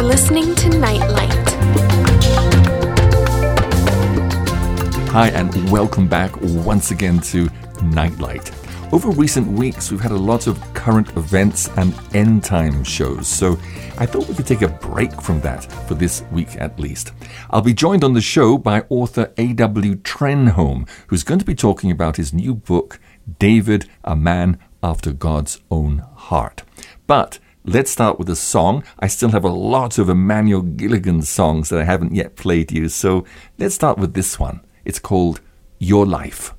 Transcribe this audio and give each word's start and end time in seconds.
You're 0.00 0.08
listening 0.08 0.54
to 0.54 0.78
Nightlight. 0.78 1.50
Hi, 5.10 5.28
and 5.28 5.70
welcome 5.70 6.08
back 6.08 6.32
once 6.40 6.90
again 6.90 7.20
to 7.20 7.50
Nightlight. 7.82 8.50
Over 8.94 9.10
recent 9.10 9.46
weeks, 9.46 9.90
we've 9.90 10.00
had 10.00 10.12
a 10.12 10.16
lot 10.16 10.46
of 10.46 10.58
current 10.72 11.10
events 11.18 11.68
and 11.76 11.94
end 12.14 12.44
time 12.44 12.82
shows, 12.82 13.28
so 13.28 13.58
I 13.98 14.06
thought 14.06 14.26
we 14.26 14.34
could 14.34 14.46
take 14.46 14.62
a 14.62 14.68
break 14.68 15.20
from 15.20 15.42
that 15.42 15.70
for 15.86 15.92
this 15.92 16.22
week 16.32 16.56
at 16.56 16.80
least. 16.80 17.12
I'll 17.50 17.60
be 17.60 17.74
joined 17.74 18.02
on 18.02 18.14
the 18.14 18.22
show 18.22 18.56
by 18.56 18.86
author 18.88 19.34
A.W. 19.36 19.96
Trenholm, 19.96 20.88
who's 21.08 21.24
going 21.24 21.40
to 21.40 21.44
be 21.44 21.54
talking 21.54 21.90
about 21.90 22.16
his 22.16 22.32
new 22.32 22.54
book, 22.54 22.98
David, 23.38 23.86
a 24.02 24.16
Man 24.16 24.58
After 24.82 25.12
God's 25.12 25.60
Own 25.70 25.98
Heart. 26.14 26.62
But 27.06 27.38
Let's 27.64 27.90
start 27.90 28.18
with 28.18 28.30
a 28.30 28.36
song. 28.36 28.84
I 28.98 29.06
still 29.06 29.28
have 29.32 29.44
a 29.44 29.50
lot 29.50 29.98
of 29.98 30.08
Emmanuel 30.08 30.62
Gilligan 30.62 31.20
songs 31.20 31.68
that 31.68 31.78
I 31.78 31.84
haven't 31.84 32.14
yet 32.14 32.34
played 32.34 32.72
you, 32.72 32.88
so 32.88 33.26
let's 33.58 33.74
start 33.74 33.98
with 33.98 34.14
this 34.14 34.40
one. 34.40 34.64
It's 34.86 34.98
called 34.98 35.42
Your 35.78 36.06
Life. 36.06 36.54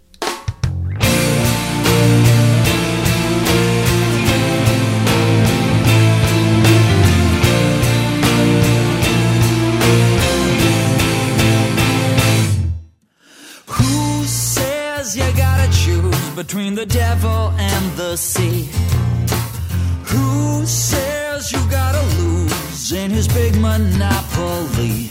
Who 13.65 14.23
says 14.25 15.17
you 15.17 15.23
gotta 15.35 15.71
choose 15.73 16.29
between 16.35 16.75
the 16.75 16.85
devil 16.85 17.49
and 17.57 17.97
the 17.97 18.15
sea? 18.15 18.69
Who 20.11 20.65
says 20.65 21.51
you 21.51 21.59
gotta 21.69 22.01
lose 22.21 22.91
in 22.91 23.11
his 23.11 23.27
big 23.27 23.55
monopoly? 23.55 25.09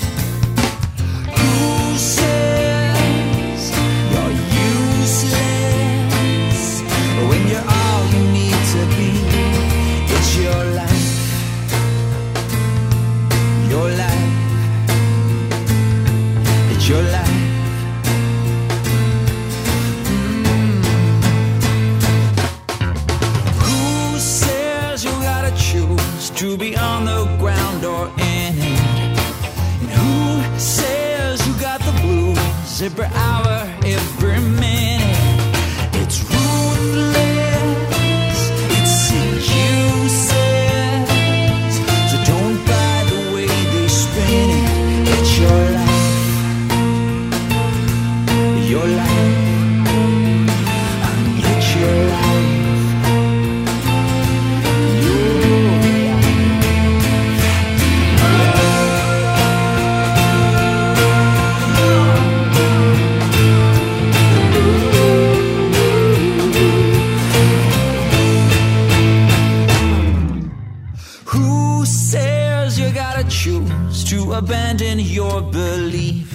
To 74.11 74.33
abandon 74.33 74.99
your 74.99 75.41
belief? 75.41 76.33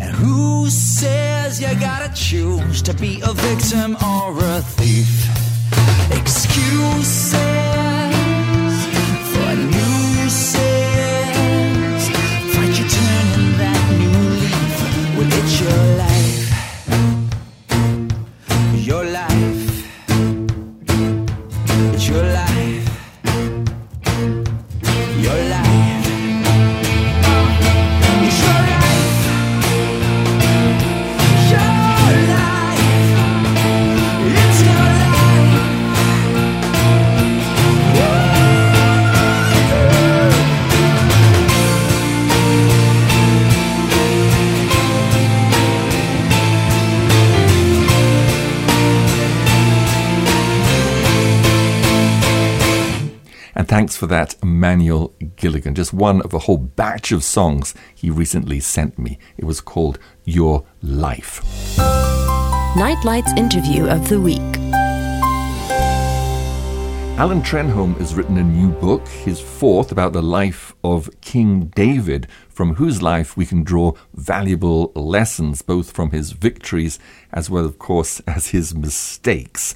And 0.00 0.10
who 0.16 0.70
says 0.70 1.60
you 1.60 1.68
gotta 1.78 2.10
choose 2.14 2.80
to 2.80 2.94
be 2.94 3.20
a 3.20 3.34
victim 3.34 3.98
or 4.02 4.32
a 4.38 4.62
thief? 4.62 5.28
Excuses 6.10 7.53
thanks 53.84 53.96
for 53.96 54.06
that, 54.06 54.34
Manuel 54.42 55.12
Gilligan. 55.36 55.74
Just 55.74 55.92
one 55.92 56.22
of 56.22 56.32
a 56.32 56.38
whole 56.38 56.56
batch 56.56 57.12
of 57.12 57.22
songs 57.22 57.74
he 57.94 58.08
recently 58.08 58.58
sent 58.58 58.98
me. 58.98 59.18
It 59.36 59.44
was 59.44 59.60
called 59.60 59.98
Your 60.24 60.64
Life. 60.80 61.42
Nightlight's 62.78 63.34
interview 63.34 63.86
of 63.86 64.08
the 64.08 64.18
week. 64.18 64.40
Alan 67.18 67.42
Trenholm 67.42 67.94
has 67.98 68.14
written 68.14 68.38
a 68.38 68.42
new 68.42 68.70
book, 68.70 69.06
his 69.06 69.38
fourth, 69.38 69.92
about 69.92 70.14
the 70.14 70.22
life 70.22 70.74
of 70.82 71.10
King 71.20 71.66
David, 71.76 72.26
from 72.48 72.76
whose 72.76 73.02
life 73.02 73.36
we 73.36 73.44
can 73.44 73.64
draw 73.64 73.92
valuable 74.14 74.92
lessons, 74.94 75.60
both 75.60 75.92
from 75.92 76.10
his 76.10 76.32
victories 76.32 76.98
as 77.34 77.50
well, 77.50 77.66
of 77.66 77.78
course, 77.78 78.20
as 78.26 78.48
his 78.48 78.74
mistakes. 78.74 79.74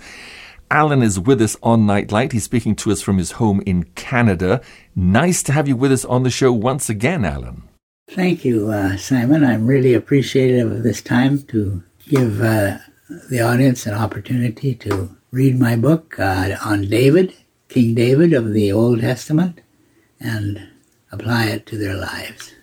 Alan 0.70 1.02
is 1.02 1.18
with 1.18 1.40
us 1.40 1.56
on 1.62 1.86
Nightlight. 1.86 2.32
He's 2.32 2.44
speaking 2.44 2.76
to 2.76 2.92
us 2.92 3.00
from 3.00 3.16
his 3.18 3.32
home 3.32 3.62
in 3.64 3.84
Canada. 3.94 4.60
Nice 4.94 5.42
to 5.44 5.52
have 5.52 5.66
you 5.66 5.76
with 5.76 5.92
us 5.92 6.04
on 6.04 6.24
the 6.24 6.30
show 6.30 6.52
once 6.52 6.90
again, 6.90 7.24
Alan. 7.24 7.62
Thank 8.10 8.44
you, 8.44 8.70
uh, 8.70 8.96
Simon. 8.96 9.44
I'm 9.44 9.66
really 9.66 9.94
appreciative 9.94 10.70
of 10.70 10.82
this 10.82 11.00
time 11.00 11.42
to 11.44 11.82
give 12.06 12.42
uh, 12.42 12.78
the 13.30 13.40
audience 13.40 13.86
an 13.86 13.94
opportunity 13.94 14.74
to 14.76 15.16
read 15.30 15.58
my 15.58 15.76
book 15.76 16.18
uh, 16.18 16.56
on 16.64 16.88
David, 16.88 17.34
King 17.68 17.94
David 17.94 18.32
of 18.34 18.52
the 18.52 18.70
Old 18.70 19.00
Testament, 19.00 19.60
and 20.20 20.68
apply 21.10 21.46
it 21.46 21.66
to 21.66 21.78
their 21.78 21.94
lives. 21.94 22.54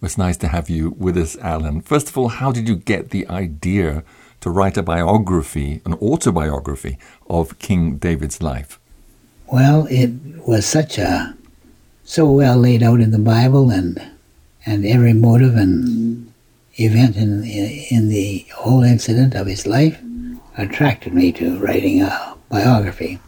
It's 0.00 0.18
nice 0.18 0.36
to 0.38 0.48
have 0.48 0.70
you 0.70 0.90
with 0.96 1.16
us, 1.16 1.36
Alan. 1.38 1.80
First 1.80 2.08
of 2.08 2.16
all, 2.16 2.28
how 2.28 2.52
did 2.52 2.68
you 2.68 2.76
get 2.76 3.10
the 3.10 3.26
idea 3.28 4.04
to 4.40 4.50
write 4.50 4.76
a 4.76 4.82
biography, 4.82 5.80
an 5.84 5.94
autobiography 5.94 6.98
of 7.28 7.58
King 7.58 7.96
David's 7.96 8.42
life? 8.42 8.78
Well, 9.46 9.86
it 9.90 10.10
was 10.46 10.66
such 10.66 10.98
a 10.98 11.34
so 12.04 12.30
well 12.30 12.56
laid 12.56 12.82
out 12.82 13.00
in 13.00 13.10
the 13.10 13.18
Bible, 13.18 13.70
and 13.70 14.00
and 14.64 14.86
every 14.86 15.12
motive 15.12 15.56
and 15.56 16.32
event 16.76 17.16
in 17.16 17.44
in 17.44 18.08
the 18.08 18.46
whole 18.54 18.82
incident 18.82 19.34
of 19.34 19.46
his 19.46 19.66
life 19.66 20.00
attracted 20.56 21.14
me 21.14 21.32
to 21.32 21.58
writing 21.58 22.02
a 22.02 22.34
biography. 22.48 23.18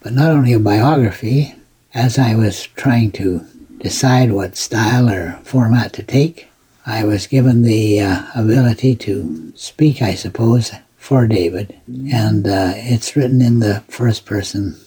But 0.00 0.12
not 0.12 0.30
only 0.30 0.52
a 0.52 0.58
biography, 0.58 1.54
as 1.94 2.18
I 2.18 2.34
was 2.34 2.66
trying 2.66 3.12
to 3.12 3.44
decide 3.78 4.32
what 4.32 4.56
style 4.56 5.08
or 5.08 5.38
format 5.42 5.92
to 5.94 6.02
take, 6.02 6.48
I 6.88 7.02
was 7.02 7.26
given 7.26 7.62
the 7.62 8.00
uh, 8.00 8.22
ability 8.36 8.94
to 8.96 9.52
speak, 9.56 10.00
I 10.00 10.14
suppose, 10.14 10.70
for 10.96 11.26
David. 11.26 11.76
And 12.12 12.46
uh, 12.46 12.74
it's 12.76 13.16
written 13.16 13.42
in 13.42 13.58
the 13.58 13.82
first 13.88 14.24
person 14.24 14.78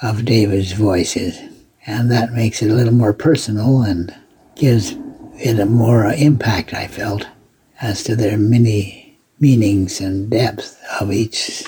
of 0.00 0.24
David's 0.24 0.72
voices. 0.72 1.38
And 1.86 2.10
that 2.10 2.32
makes 2.32 2.62
it 2.62 2.70
a 2.70 2.74
little 2.74 2.94
more 2.94 3.12
personal 3.12 3.82
and 3.82 4.14
gives 4.54 4.96
it 5.34 5.58
a 5.58 5.66
more 5.66 6.06
impact, 6.06 6.72
I 6.72 6.86
felt, 6.86 7.26
as 7.82 8.02
to 8.04 8.16
their 8.16 8.38
many 8.38 9.18
meanings 9.38 10.00
and 10.00 10.30
depth 10.30 10.82
of 11.00 11.12
each 11.12 11.64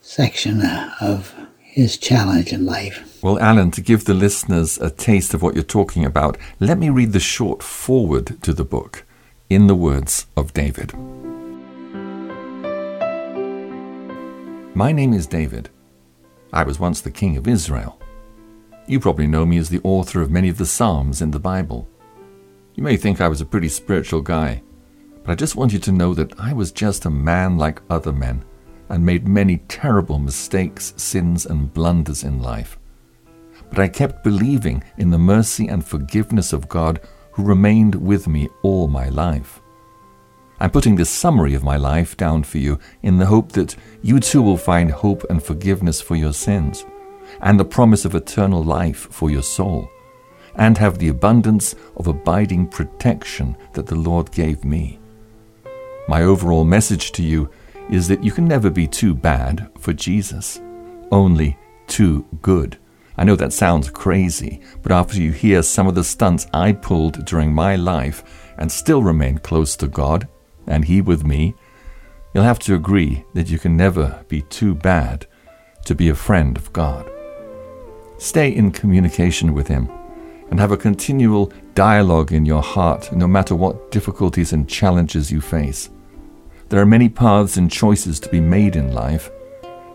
section 0.00 0.62
of 1.00 1.34
his 1.58 1.98
challenge 1.98 2.54
in 2.54 2.64
life. 2.64 3.18
Well, 3.22 3.38
Alan, 3.38 3.70
to 3.72 3.82
give 3.82 4.06
the 4.06 4.14
listeners 4.14 4.78
a 4.78 4.88
taste 4.88 5.34
of 5.34 5.42
what 5.42 5.54
you're 5.54 5.64
talking 5.64 6.06
about, 6.06 6.38
let 6.58 6.78
me 6.78 6.88
read 6.88 7.12
the 7.12 7.20
short 7.20 7.62
foreword 7.62 8.42
to 8.42 8.54
the 8.54 8.64
book 8.64 9.04
in 9.48 9.68
the 9.68 9.74
words 9.76 10.26
of 10.36 10.52
David. 10.52 10.92
My 14.74 14.90
name 14.90 15.12
is 15.12 15.28
David. 15.28 15.70
I 16.52 16.64
was 16.64 16.80
once 16.80 17.00
the 17.00 17.12
king 17.12 17.36
of 17.36 17.46
Israel. 17.46 18.00
You 18.88 18.98
probably 18.98 19.28
know 19.28 19.46
me 19.46 19.58
as 19.58 19.68
the 19.68 19.80
author 19.84 20.20
of 20.20 20.32
many 20.32 20.48
of 20.48 20.58
the 20.58 20.66
Psalms 20.66 21.22
in 21.22 21.30
the 21.30 21.38
Bible. 21.38 21.88
You 22.74 22.82
may 22.82 22.96
think 22.96 23.20
I 23.20 23.28
was 23.28 23.40
a 23.40 23.46
pretty 23.46 23.68
spiritual 23.68 24.20
guy, 24.20 24.62
but 25.22 25.30
I 25.30 25.36
just 25.36 25.54
want 25.54 25.72
you 25.72 25.78
to 25.78 25.92
know 25.92 26.12
that 26.14 26.38
I 26.40 26.52
was 26.52 26.72
just 26.72 27.04
a 27.04 27.10
man 27.10 27.56
like 27.56 27.82
other 27.88 28.12
men 28.12 28.44
and 28.88 29.06
made 29.06 29.28
many 29.28 29.58
terrible 29.68 30.18
mistakes, 30.18 30.92
sins, 30.96 31.46
and 31.46 31.72
blunders 31.72 32.24
in 32.24 32.42
life. 32.42 32.78
But 33.70 33.78
I 33.78 33.86
kept 33.86 34.24
believing 34.24 34.82
in 34.98 35.10
the 35.10 35.18
mercy 35.18 35.68
and 35.68 35.86
forgiveness 35.86 36.52
of 36.52 36.68
God 36.68 37.00
who 37.36 37.44
remained 37.44 37.94
with 37.94 38.26
me 38.26 38.48
all 38.62 38.88
my 38.88 39.10
life. 39.10 39.60
I'm 40.58 40.70
putting 40.70 40.96
this 40.96 41.10
summary 41.10 41.52
of 41.52 41.62
my 41.62 41.76
life 41.76 42.16
down 42.16 42.44
for 42.44 42.56
you 42.56 42.78
in 43.02 43.18
the 43.18 43.26
hope 43.26 43.52
that 43.52 43.76
you 44.00 44.20
too 44.20 44.40
will 44.40 44.56
find 44.56 44.90
hope 44.90 45.22
and 45.28 45.42
forgiveness 45.42 46.00
for 46.00 46.16
your 46.16 46.32
sins, 46.32 46.86
and 47.42 47.60
the 47.60 47.64
promise 47.64 48.06
of 48.06 48.14
eternal 48.14 48.64
life 48.64 49.08
for 49.10 49.30
your 49.30 49.42
soul, 49.42 49.90
and 50.54 50.78
have 50.78 50.98
the 50.98 51.08
abundance 51.08 51.74
of 51.98 52.06
abiding 52.06 52.68
protection 52.68 53.54
that 53.74 53.86
the 53.86 53.96
Lord 53.96 54.32
gave 54.32 54.64
me. 54.64 54.98
My 56.08 56.22
overall 56.22 56.64
message 56.64 57.12
to 57.12 57.22
you 57.22 57.50
is 57.90 58.08
that 58.08 58.24
you 58.24 58.32
can 58.32 58.48
never 58.48 58.70
be 58.70 58.86
too 58.86 59.14
bad 59.14 59.68
for 59.78 59.92
Jesus, 59.92 60.58
only 61.12 61.58
too 61.86 62.24
good. 62.40 62.78
I 63.18 63.24
know 63.24 63.36
that 63.36 63.52
sounds 63.52 63.90
crazy, 63.90 64.60
but 64.82 64.92
after 64.92 65.20
you 65.20 65.32
hear 65.32 65.62
some 65.62 65.86
of 65.86 65.94
the 65.94 66.04
stunts 66.04 66.46
I 66.52 66.72
pulled 66.72 67.24
during 67.24 67.52
my 67.52 67.76
life 67.76 68.52
and 68.58 68.70
still 68.70 69.02
remain 69.02 69.38
close 69.38 69.76
to 69.76 69.88
God, 69.88 70.28
and 70.66 70.84
He 70.84 71.00
with 71.00 71.24
me, 71.24 71.54
you'll 72.34 72.44
have 72.44 72.58
to 72.60 72.74
agree 72.74 73.24
that 73.32 73.48
you 73.48 73.58
can 73.58 73.76
never 73.76 74.24
be 74.28 74.42
too 74.42 74.74
bad 74.74 75.26
to 75.86 75.94
be 75.94 76.10
a 76.10 76.14
friend 76.14 76.56
of 76.56 76.72
God. 76.72 77.10
Stay 78.18 78.54
in 78.54 78.70
communication 78.70 79.54
with 79.54 79.68
Him 79.68 79.88
and 80.50 80.60
have 80.60 80.72
a 80.72 80.76
continual 80.76 81.52
dialogue 81.74 82.32
in 82.32 82.44
your 82.44 82.62
heart 82.62 83.12
no 83.12 83.26
matter 83.26 83.54
what 83.54 83.90
difficulties 83.90 84.52
and 84.52 84.68
challenges 84.68 85.30
you 85.30 85.40
face. 85.40 85.90
There 86.68 86.80
are 86.80 86.86
many 86.86 87.08
paths 87.08 87.56
and 87.56 87.70
choices 87.70 88.20
to 88.20 88.28
be 88.28 88.40
made 88.40 88.76
in 88.76 88.92
life, 88.92 89.30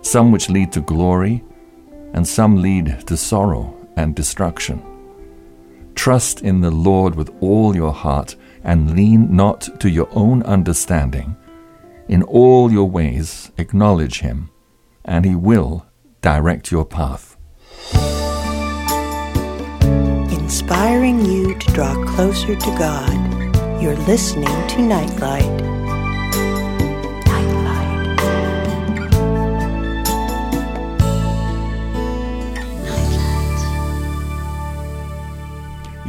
some 0.02 0.32
which 0.32 0.50
lead 0.50 0.72
to 0.74 0.82
glory, 0.82 1.44
and 2.14 2.28
some 2.28 2.62
lead 2.62 3.08
to 3.08 3.18
sorrow 3.18 3.76
and 3.96 4.16
destruction. 4.16 4.82
Trust 5.96 6.42
in 6.42 6.62
the 6.62 6.72
Lord 6.72 7.16
with 7.16 7.30
all 7.42 7.76
your 7.76 7.94
heart 7.94 8.36
and 8.64 8.96
lean 8.96 9.36
not 9.36 9.80
to 9.80 9.90
your 9.90 10.08
own 10.12 10.44
understanding. 10.44 11.36
In 12.08 12.24
all 12.24 12.72
your 12.72 12.90
ways 12.90 13.52
acknowledge 13.58 14.22
him, 14.22 14.50
and 15.06 15.26
he 15.26 15.36
will 15.36 15.86
direct 16.22 16.72
your 16.72 16.86
path. 16.86 17.38
Inspiring 20.32 21.26
you 21.26 21.58
to 21.58 21.74
draw 21.74 21.94
closer 22.06 22.56
to 22.56 22.78
God, 22.78 23.82
you're 23.82 23.96
listening 23.96 24.68
to 24.68 24.82
Nightlight. 24.82 25.81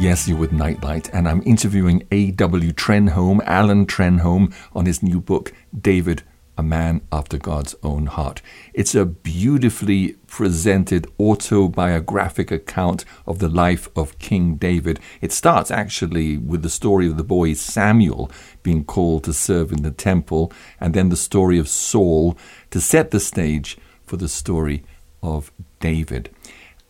Yes, 0.02 0.26
you're 0.26 0.37
with 0.37 0.50
Nightlight, 0.50 1.14
and 1.14 1.28
I'm 1.28 1.44
interviewing 1.46 2.02
A.W. 2.10 2.72
Trenholm, 2.72 3.40
Alan 3.44 3.87
Trenholm, 3.87 4.52
on 4.72 4.87
his 4.87 5.00
new 5.00 5.20
book, 5.20 5.52
David, 5.81 6.25
a 6.58 6.62
Man 6.64 7.02
After 7.12 7.38
God's 7.38 7.76
Own 7.84 8.06
Heart. 8.06 8.43
It's 8.75 8.96
a 8.96 9.06
beautifully 9.06 10.16
presented 10.26 11.06
autobiographic 11.20 12.50
account 12.50 13.04
of 13.28 13.38
the 13.38 13.49
life 13.49 13.88
of 13.94 14.19
King 14.19 14.56
David. 14.56 14.99
It 15.20 15.31
starts 15.31 15.70
actually 15.70 16.37
with 16.37 16.62
the 16.62 16.69
story 16.69 17.06
of 17.06 17.16
the 17.16 17.22
boy 17.22 17.52
Samuel 17.52 18.28
being 18.64 18.84
called 18.84 19.22
to 19.22 19.32
serve 19.32 19.70
in 19.70 19.84
the 19.84 19.93
temple, 19.93 20.52
and 20.81 20.94
then 20.94 21.10
the 21.10 21.16
story 21.16 21.60
of 21.60 21.69
Saul 21.69 22.37
to 22.72 22.81
set 22.81 23.12
the 23.12 23.20
stage 23.20 23.78
for 24.04 24.16
the 24.16 24.28
story 24.28 24.82
of 25.22 25.52
David. 25.78 26.31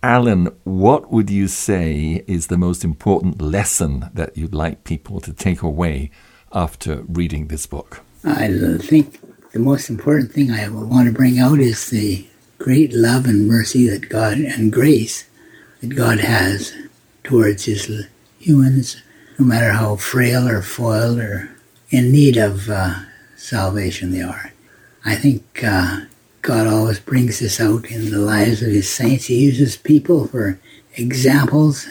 Alan, 0.04 0.48
what 0.64 1.12
would 1.12 1.30
you 1.30 1.46
say 1.46 2.24
is 2.26 2.48
the 2.48 2.58
most 2.58 2.82
important 2.82 3.40
lesson 3.40 4.10
that 4.12 4.36
you'd 4.36 4.52
like 4.52 4.82
people 4.82 5.20
to 5.20 5.32
take 5.32 5.62
away 5.62 6.10
after 6.52 7.04
reading 7.06 7.46
this 7.46 7.66
book? 7.66 8.00
I 8.24 8.48
think 8.80 9.20
the 9.52 9.60
most 9.60 9.88
important 9.88 10.32
thing 10.32 10.50
I 10.50 10.68
want 10.68 11.06
to 11.06 11.14
bring 11.14 11.38
out 11.38 11.60
is 11.60 11.90
the 11.90 12.26
great 12.58 12.92
love 12.92 13.26
and 13.26 13.46
mercy 13.46 13.88
that 13.90 14.08
God 14.08 14.38
and 14.38 14.72
grace 14.72 15.28
that 15.80 15.94
God 15.94 16.18
has 16.18 16.74
towards 17.22 17.66
his 17.66 18.06
humans, 18.40 19.00
no 19.38 19.44
matter 19.44 19.70
how 19.70 19.94
frail 19.96 20.48
or 20.48 20.62
foiled 20.62 21.20
or 21.20 21.48
in 21.90 22.10
need 22.10 22.36
of 22.36 22.68
uh, 22.68 23.04
salvation 23.36 24.10
they 24.10 24.22
are. 24.22 24.52
I 25.04 25.14
think 25.14 25.62
uh, 25.62 26.06
God 26.42 26.66
always 26.66 26.98
brings 26.98 27.38
this 27.38 27.60
out 27.60 27.88
in 27.88 28.10
the 28.10 28.18
lives 28.18 28.62
of 28.62 28.68
his 28.68 28.90
saints. 28.90 29.26
He 29.26 29.44
uses 29.44 29.76
people 29.76 30.26
for 30.26 30.58
examples 30.96 31.86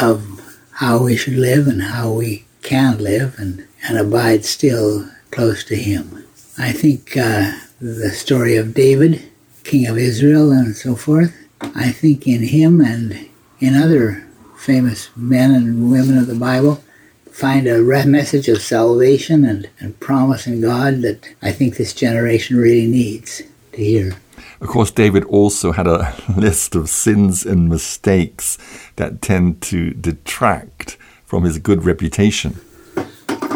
of 0.00 0.40
how 0.72 1.04
we 1.04 1.16
should 1.16 1.36
live 1.36 1.68
and 1.68 1.80
how 1.80 2.10
we 2.10 2.44
can 2.62 2.98
live 2.98 3.38
and, 3.38 3.64
and 3.86 3.96
abide 3.96 4.44
still 4.44 5.08
close 5.30 5.62
to 5.64 5.76
him. 5.76 6.24
I 6.58 6.72
think 6.72 7.16
uh, 7.16 7.52
the 7.80 8.10
story 8.10 8.56
of 8.56 8.74
David, 8.74 9.22
king 9.62 9.86
of 9.86 9.96
Israel 9.96 10.50
and 10.50 10.74
so 10.74 10.96
forth, 10.96 11.32
I 11.60 11.92
think 11.92 12.26
in 12.26 12.42
him 12.42 12.80
and 12.80 13.28
in 13.60 13.76
other 13.76 14.26
famous 14.56 15.10
men 15.14 15.54
and 15.54 15.92
women 15.92 16.18
of 16.18 16.26
the 16.26 16.34
Bible, 16.34 16.82
find 17.30 17.68
a 17.68 17.80
message 18.04 18.48
of 18.48 18.60
salvation 18.60 19.44
and, 19.44 19.70
and 19.78 19.98
promise 20.00 20.48
in 20.48 20.60
God 20.60 21.02
that 21.02 21.32
I 21.40 21.52
think 21.52 21.76
this 21.76 21.94
generation 21.94 22.56
really 22.56 22.88
needs 22.88 23.42
to 23.72 23.84
hear. 23.84 24.16
Of 24.60 24.68
course, 24.68 24.90
David 24.90 25.24
also 25.24 25.72
had 25.72 25.86
a 25.86 26.14
list 26.36 26.74
of 26.74 26.88
sins 26.88 27.44
and 27.44 27.68
mistakes 27.68 28.58
that 28.96 29.22
tend 29.22 29.60
to 29.62 29.90
detract 29.90 30.96
from 31.24 31.44
his 31.44 31.58
good 31.58 31.84
reputation. 31.84 32.60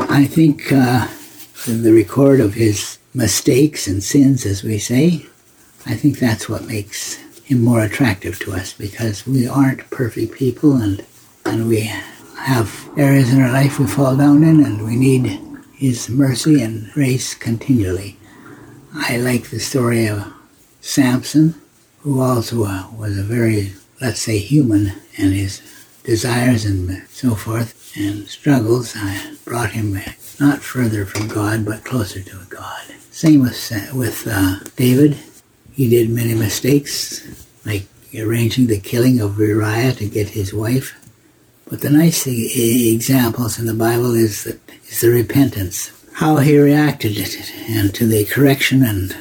I 0.09 0.25
think 0.25 0.73
uh, 0.73 1.09
the 1.67 1.93
record 1.93 2.41
of 2.41 2.55
his 2.55 2.99
mistakes 3.15 3.87
and 3.87 4.03
sins, 4.03 4.47
as 4.47 4.63
we 4.63 4.79
say, 4.79 5.27
I 5.85 5.95
think 5.95 6.19
that's 6.19 6.49
what 6.49 6.65
makes 6.65 7.17
him 7.45 7.63
more 7.63 7.83
attractive 7.83 8.39
to 8.41 8.53
us 8.53 8.73
because 8.73 9.27
we 9.27 9.47
aren't 9.47 9.89
perfect 9.91 10.35
people 10.35 10.77
and, 10.77 11.05
and 11.45 11.69
we 11.69 11.93
have 12.39 12.89
areas 12.97 13.33
in 13.33 13.41
our 13.41 13.53
life 13.53 13.79
we 13.79 13.87
fall 13.87 14.17
down 14.17 14.43
in 14.43 14.65
and 14.65 14.85
we 14.85 14.97
need 14.97 15.39
his 15.75 16.09
mercy 16.09 16.63
and 16.63 16.91
grace 16.93 17.35
continually. 17.35 18.17
I 18.99 19.19
like 19.19 19.51
the 19.51 19.61
story 19.61 20.07
of 20.07 20.33
Samson, 20.81 21.55
who 22.01 22.21
also 22.21 22.65
uh, 22.65 22.87
was 22.97 23.19
a 23.19 23.23
very, 23.23 23.75
let's 24.01 24.21
say, 24.21 24.39
human, 24.39 24.93
and 25.19 25.33
his 25.35 25.61
desires 26.03 26.65
and 26.65 27.07
so 27.09 27.35
forth 27.35 27.93
and 27.97 28.27
struggles 28.29 28.97
uh, 28.97 29.35
brought 29.45 29.71
him 29.71 29.99
not 30.41 30.61
further 30.61 31.05
from 31.05 31.29
God, 31.29 31.65
but 31.65 31.85
closer 31.85 32.23
to 32.23 32.37
God. 32.49 32.85
Same 33.11 33.43
with, 33.43 33.93
with 33.95 34.27
uh, 34.31 34.61
David. 34.77 35.19
He 35.73 35.89
did 35.89 36.11
many 36.11 36.35
mistakes, 36.35 37.27
like 37.65 37.87
arranging 38.19 38.67
the 38.67 38.81
killing 38.81 39.21
of 39.21 39.39
Uriah 39.39 39.93
to 39.95 40.09
get 40.09 40.31
his 40.31 40.55
wife. 40.55 40.95
But 41.69 41.81
the 41.81 41.91
nice 41.91 42.27
examples 42.27 43.59
in 43.59 43.67
the 43.67 43.75
Bible 43.75 44.15
is 44.15 44.45
that 44.45 44.61
is 44.89 45.01
the 45.01 45.11
repentance 45.11 45.91
how 46.17 46.37
he 46.37 46.57
reacted 46.57 47.19
and 47.69 47.95
to 47.95 48.07
the 48.07 48.25
correction 48.25 48.83
and 48.83 49.15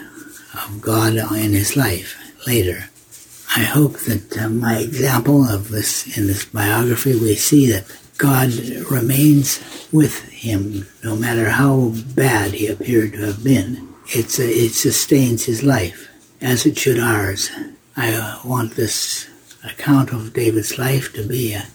of 0.53 0.79
God 0.81 1.13
in 1.33 1.51
his 1.51 1.75
life 1.75 2.17
later. 2.47 2.85
I 3.53 3.63
hope 3.63 3.97
that 4.07 4.37
uh, 4.37 4.47
my 4.47 4.77
example 4.77 5.43
of 5.43 5.71
this 5.71 6.17
in 6.17 6.27
this 6.27 6.45
biography, 6.45 7.11
we 7.11 7.35
see 7.35 7.69
that 7.69 7.85
God 8.17 8.53
remains 8.89 9.59
with 9.91 10.23
him 10.29 10.87
no 11.03 11.17
matter 11.17 11.49
how 11.49 11.91
bad 12.15 12.53
he 12.53 12.67
appeared 12.67 13.11
to 13.13 13.25
have 13.25 13.43
been. 13.43 13.89
It's 14.07 14.39
it 14.39 14.71
sustains 14.71 15.43
his 15.43 15.63
life, 15.63 16.09
as 16.39 16.65
it 16.65 16.77
should 16.77 16.99
ours. 16.99 17.51
I 17.97 18.39
want 18.45 18.75
this 18.75 19.27
account 19.65 20.13
of 20.13 20.31
David's 20.31 20.77
life 20.77 21.11
to 21.13 21.27
be 21.27 21.53
a, 21.53 21.65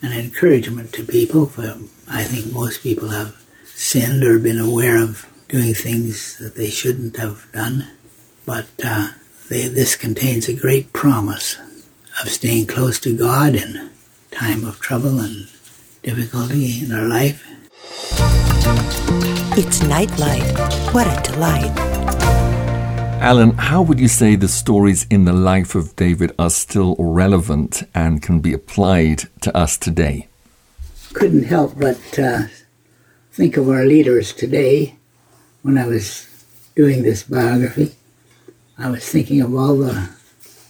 an 0.00 0.12
encouragement 0.12 0.94
to 0.94 1.04
people, 1.04 1.44
for 1.44 1.76
I 2.08 2.24
think 2.24 2.54
most 2.54 2.82
people 2.82 3.10
have 3.10 3.41
sinned 3.82 4.22
or 4.22 4.38
been 4.38 4.60
aware 4.60 4.96
of 5.02 5.26
doing 5.48 5.74
things 5.74 6.38
that 6.38 6.54
they 6.54 6.70
shouldn't 6.70 7.16
have 7.16 7.48
done. 7.52 7.84
But 8.46 8.68
uh, 8.84 9.08
they, 9.50 9.66
this 9.66 9.96
contains 9.96 10.48
a 10.48 10.54
great 10.54 10.92
promise 10.92 11.58
of 12.22 12.28
staying 12.28 12.68
close 12.68 13.00
to 13.00 13.16
God 13.16 13.56
in 13.56 13.90
time 14.30 14.64
of 14.64 14.78
trouble 14.78 15.18
and 15.18 15.48
difficulty 16.04 16.84
in 16.84 16.92
our 16.92 17.08
life. 17.08 17.44
It's 19.58 19.82
Nightlight. 19.82 20.58
What 20.94 21.06
a 21.06 21.32
delight. 21.32 21.76
Alan, 23.20 23.50
how 23.50 23.82
would 23.82 23.98
you 23.98 24.08
say 24.08 24.36
the 24.36 24.48
stories 24.48 25.06
in 25.10 25.24
the 25.24 25.32
life 25.32 25.74
of 25.74 25.96
David 25.96 26.32
are 26.38 26.50
still 26.50 26.94
relevant 26.98 27.82
and 27.94 28.22
can 28.22 28.38
be 28.38 28.52
applied 28.52 29.24
to 29.40 29.56
us 29.56 29.76
today? 29.76 30.28
Couldn't 31.12 31.44
help 31.44 31.78
but 31.78 32.18
uh, 32.18 32.42
think 33.32 33.56
of 33.56 33.66
our 33.66 33.86
leaders 33.86 34.34
today 34.34 34.94
when 35.62 35.78
I 35.78 35.86
was 35.86 36.28
doing 36.76 37.02
this 37.02 37.22
biography. 37.22 37.94
I 38.76 38.90
was 38.90 39.08
thinking 39.08 39.40
of 39.40 39.54
all 39.54 39.78
the, 39.78 40.10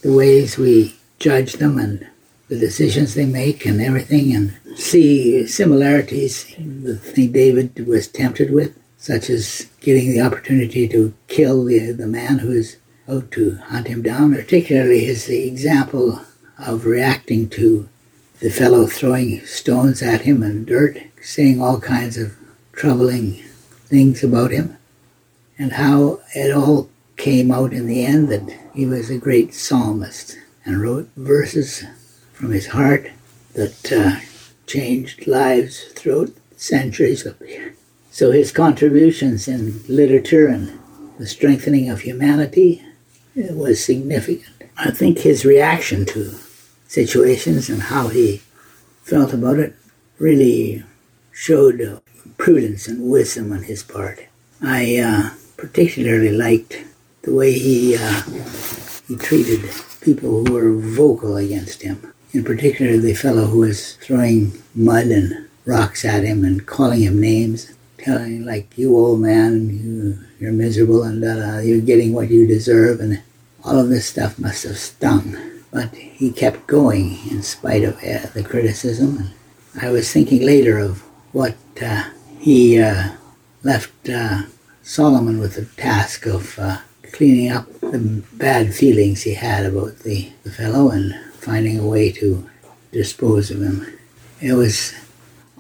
the 0.03 0.13
ways 0.13 0.57
we 0.57 0.95
judge 1.19 1.55
them 1.55 1.77
and 1.77 2.07
the 2.49 2.59
decisions 2.61 3.15
they 3.15 3.27
make 3.27 3.67
and 3.67 3.81
everything 3.81 4.33
and 4.33 4.79
see 4.79 5.45
similarities 5.45 6.55
the 6.57 6.97
thing 6.97 7.33
David 7.33 7.85
was 7.85 8.07
tempted 8.07 8.53
with, 8.53 8.79
such 8.97 9.29
as 9.29 9.69
getting 9.81 10.13
the 10.13 10.21
opportunity 10.21 10.87
to 10.87 11.13
kill 11.27 11.65
the, 11.65 11.91
the 11.91 12.07
man 12.07 12.39
who 12.39 12.53
is 12.53 12.77
out 13.09 13.33
to 13.33 13.57
hunt 13.57 13.89
him 13.89 14.03
down, 14.03 14.37
particularly 14.37 15.05
his 15.05 15.29
example 15.29 16.21
of 16.59 16.87
reacting 16.87 17.49
to 17.49 17.89
the 18.39 18.51
fellow 18.51 18.87
throwing 18.87 19.45
stones 19.47 20.01
at 20.01 20.21
him 20.21 20.45
and 20.45 20.65
dirt, 20.65 20.97
saying 21.21 21.61
all 21.61 21.81
kinds 21.81 22.17
of 22.17 22.37
troubling 22.73 23.43
things 23.87 24.25
about 24.25 24.51
him, 24.51 24.77
and 25.59 25.73
how 25.73 26.21
it 26.35 26.51
all 26.51 26.89
came 27.17 27.51
out 27.51 27.73
in 27.73 27.87
the 27.87 28.05
end 28.05 28.29
that 28.29 28.59
he 28.75 28.87
was 28.87 29.11
a 29.11 29.19
great 29.19 29.55
psalmist 29.55 30.37
and 30.65 30.81
wrote 30.81 31.09
verses 31.17 31.85
from 32.33 32.51
his 32.51 32.69
heart 32.69 33.11
that 33.55 33.93
uh, 33.93 34.19
changed 34.67 35.27
lives 35.27 35.85
throughout 35.93 36.31
centuries. 36.57 37.27
So 38.11 38.31
his 38.31 38.53
contributions 38.53 39.47
in 39.47 39.83
literature 39.89 40.49
and 40.49 40.79
the 41.19 41.27
strengthening 41.27 41.91
of 41.91 42.01
humanity 42.01 42.83
was 43.35 43.85
significant. 43.85 44.71
I 44.77 44.91
think 44.91 45.19
his 45.19 45.45
reaction 45.45 46.07
to 46.07 46.35
situations 46.89 47.69
and 47.69 47.83
how 47.83 48.09
he 48.09 48.43
felt 49.03 49.33
about 49.33 49.59
it 49.59 49.75
really 50.19 50.85
showed 51.33 52.02
prudence 52.43 52.89
and 52.89 53.11
wisdom 53.17 53.53
on 53.53 53.63
his 53.63 53.83
part. 53.83 54.19
I 54.61 54.99
uh, 54.99 55.31
particularly 55.57 56.33
liked 56.47 56.75
the 57.23 57.35
way 57.39 57.53
he 57.67 57.97
uh, 57.97 58.23
he 59.09 59.15
treated 59.29 59.63
people 60.01 60.31
who 60.45 60.53
were 60.53 60.73
vocal 60.73 61.37
against 61.37 61.83
him 61.83 62.13
in 62.33 62.45
particular 62.45 62.97
the 62.97 63.15
fellow 63.15 63.45
who 63.45 63.59
was 63.59 63.97
throwing 63.97 64.63
mud 64.75 65.07
and 65.07 65.49
rocks 65.65 66.05
at 66.05 66.25
him 66.25 66.45
and 66.45 66.67
calling 66.67 67.03
him 67.03 67.21
names, 67.21 67.73
telling 67.99 68.45
like 68.45 68.77
you 68.77 68.97
old 68.97 69.21
man, 69.21 69.69
you 69.69 70.19
you're 70.41 70.53
miserable 70.53 71.03
and 71.05 71.23
uh, 71.25 71.61
you're 71.61 71.81
getting 71.81 72.13
what 72.13 72.31
you 72.31 72.47
deserve, 72.47 73.01
and 73.01 73.23
all 73.65 73.79
of 73.79 73.91
this 73.91 74.07
stuff 74.07 74.39
must 74.39 74.65
have 74.65 74.77
stung. 74.77 75.37
But 75.71 75.95
he 75.95 76.33
kept 76.33 76.67
going 76.67 77.19
in 77.31 77.43
spite 77.43 77.85
of 77.85 77.97
uh, 77.99 78.27
the 78.35 78.45
criticism. 78.47 79.19
And 79.19 79.31
I 79.81 79.91
was 79.91 80.13
thinking 80.13 80.45
later 80.45 80.79
of 80.79 81.03
what 81.33 81.57
uh, 81.81 82.11
he 82.43 82.83
uh, 82.83 83.11
left 83.63 84.09
uh, 84.09 84.43
Solomon 84.83 85.39
with 85.39 85.55
the 85.55 85.65
task 85.81 86.27
of 86.27 86.59
uh, 86.59 86.79
cleaning 87.13 87.53
up 87.53 87.73
the 87.81 88.25
bad 88.33 88.75
feelings 88.75 89.23
he 89.23 89.35
had 89.35 89.65
about 89.65 90.01
the, 90.01 90.33
the 90.43 90.51
fellow 90.51 90.91
and 90.91 91.15
finding 91.35 91.79
a 91.79 91.87
way 91.87 92.11
to 92.11 92.51
dispose 92.91 93.53
of 93.53 93.63
him. 93.63 93.87
It 94.41 94.55
was 94.55 94.93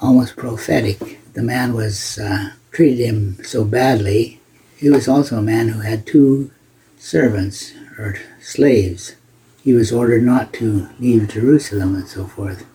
almost 0.00 0.34
prophetic. 0.34 1.20
The 1.34 1.42
man 1.42 1.72
was 1.72 2.18
uh, 2.18 2.50
treated 2.72 3.06
him 3.06 3.44
so 3.44 3.64
badly. 3.64 4.40
He 4.76 4.90
was 4.90 5.06
also 5.06 5.38
a 5.38 5.42
man 5.42 5.68
who 5.68 5.82
had 5.82 6.04
two 6.04 6.50
servants 6.98 7.74
or 7.96 8.16
slaves. 8.40 9.14
He 9.62 9.72
was 9.72 9.92
ordered 9.92 10.24
not 10.24 10.52
to 10.54 10.88
leave 10.98 11.28
Jerusalem 11.28 11.94
and 11.94 12.08
so 12.08 12.24
forth, 12.26 12.66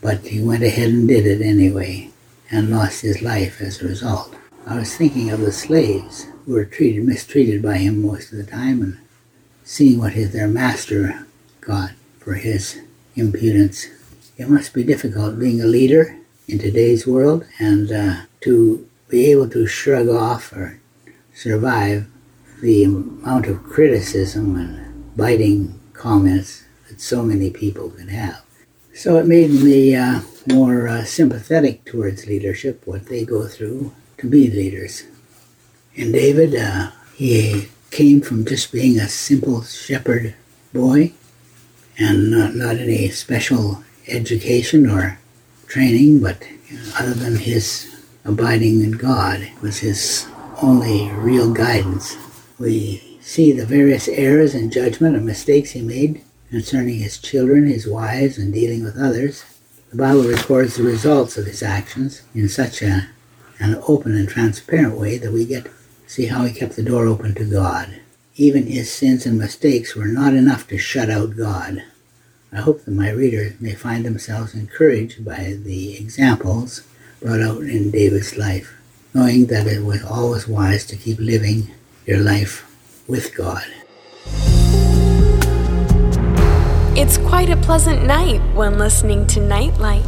but 0.00 0.26
he 0.26 0.42
went 0.42 0.64
ahead 0.64 0.88
and 0.88 1.06
did 1.06 1.24
it 1.24 1.40
anyway 1.40 2.10
and 2.50 2.70
lost 2.70 3.02
his 3.02 3.22
life 3.22 3.60
as 3.60 3.80
a 3.80 3.88
result. 3.88 4.34
I 4.66 4.76
was 4.76 4.96
thinking 4.96 5.30
of 5.30 5.40
the 5.40 5.52
slaves 5.52 6.26
who 6.44 6.52
were 6.52 6.64
treated 6.64 7.04
mistreated 7.04 7.62
by 7.62 7.78
him 7.78 8.02
most 8.02 8.32
of 8.32 8.38
the 8.38 8.44
time 8.44 8.82
and 8.82 8.98
seeing 9.64 9.98
what 9.98 10.12
his, 10.12 10.32
their 10.32 10.48
master 10.48 11.26
got 11.60 11.92
for 12.18 12.34
his 12.34 12.80
impudence. 13.14 13.86
It 14.36 14.48
must 14.48 14.72
be 14.72 14.84
difficult 14.84 15.38
being 15.38 15.60
a 15.60 15.66
leader 15.66 16.18
in 16.46 16.58
today's 16.58 17.06
world 17.06 17.44
and 17.58 17.92
uh, 17.92 18.16
to 18.42 18.88
be 19.08 19.30
able 19.30 19.48
to 19.50 19.66
shrug 19.66 20.08
off 20.08 20.52
or 20.52 20.80
survive 21.34 22.06
the 22.62 22.84
amount 22.84 23.46
of 23.46 23.62
criticism 23.64 24.56
and 24.56 25.16
biting 25.16 25.78
comments 25.92 26.64
that 26.88 27.00
so 27.00 27.22
many 27.22 27.50
people 27.50 27.90
can 27.90 28.08
have. 28.08 28.42
So 28.94 29.16
it 29.16 29.26
made 29.26 29.50
me 29.50 29.94
uh, 29.94 30.20
more 30.52 30.88
uh, 30.88 31.04
sympathetic 31.04 31.84
towards 31.84 32.26
leadership, 32.26 32.82
what 32.86 33.06
they 33.06 33.24
go 33.24 33.46
through 33.46 33.92
to 34.18 34.28
be 34.28 34.50
leaders. 34.50 35.04
And 35.96 36.12
David, 36.12 36.54
uh, 36.54 36.90
he 37.14 37.68
came 37.90 38.20
from 38.20 38.44
just 38.44 38.72
being 38.72 38.98
a 38.98 39.08
simple 39.08 39.62
shepherd 39.62 40.34
boy 40.72 41.12
and 41.98 42.30
not, 42.30 42.54
not 42.54 42.76
any 42.76 43.08
special 43.08 43.82
education 44.06 44.88
or 44.88 45.18
training, 45.66 46.20
but 46.20 46.42
other 46.98 47.14
than 47.14 47.36
his 47.36 48.04
abiding 48.24 48.82
in 48.82 48.92
God 48.92 49.50
was 49.62 49.78
his 49.78 50.28
only 50.62 51.10
real 51.10 51.52
guidance. 51.52 52.16
We 52.58 53.18
see 53.20 53.52
the 53.52 53.66
various 53.66 54.08
errors 54.08 54.54
in 54.54 54.70
judgment 54.70 55.16
and 55.16 55.26
mistakes 55.26 55.70
he 55.72 55.82
made 55.82 56.22
concerning 56.50 57.00
his 57.00 57.18
children, 57.18 57.66
his 57.66 57.86
wives, 57.86 58.38
and 58.38 58.52
dealing 58.52 58.82
with 58.84 58.96
others. 58.96 59.44
The 59.90 59.96
Bible 59.96 60.24
records 60.24 60.76
the 60.76 60.82
results 60.82 61.38
of 61.38 61.46
his 61.46 61.62
actions 61.62 62.20
in 62.34 62.50
such 62.50 62.82
a, 62.82 63.08
an 63.58 63.82
open 63.88 64.14
and 64.14 64.28
transparent 64.28 64.98
way 64.98 65.16
that 65.16 65.32
we 65.32 65.46
get 65.46 65.64
to 65.64 65.70
see 66.06 66.26
how 66.26 66.44
he 66.44 66.52
kept 66.52 66.76
the 66.76 66.82
door 66.82 67.06
open 67.06 67.34
to 67.36 67.44
God. 67.50 67.98
Even 68.36 68.66
his 68.66 68.92
sins 68.92 69.24
and 69.24 69.38
mistakes 69.38 69.96
were 69.96 70.06
not 70.06 70.34
enough 70.34 70.68
to 70.68 70.76
shut 70.76 71.08
out 71.08 71.38
God. 71.38 71.84
I 72.52 72.56
hope 72.56 72.84
that 72.84 72.90
my 72.90 73.08
readers 73.08 73.58
may 73.60 73.74
find 73.74 74.04
themselves 74.04 74.52
encouraged 74.52 75.24
by 75.24 75.56
the 75.58 75.96
examples 75.96 76.86
brought 77.22 77.40
out 77.40 77.62
in 77.62 77.90
David's 77.90 78.36
life, 78.36 78.76
knowing 79.14 79.46
that 79.46 79.66
it 79.66 79.84
was 79.84 80.04
always 80.04 80.46
wise 80.46 80.84
to 80.86 80.96
keep 80.96 81.18
living 81.18 81.70
your 82.04 82.18
life 82.18 82.66
with 83.08 83.34
God. 83.34 83.64
It's 87.00 87.16
quite 87.16 87.48
a 87.48 87.56
pleasant 87.56 88.04
night 88.06 88.40
when 88.56 88.76
listening 88.76 89.24
to 89.28 89.40
Nightlight. 89.40 90.02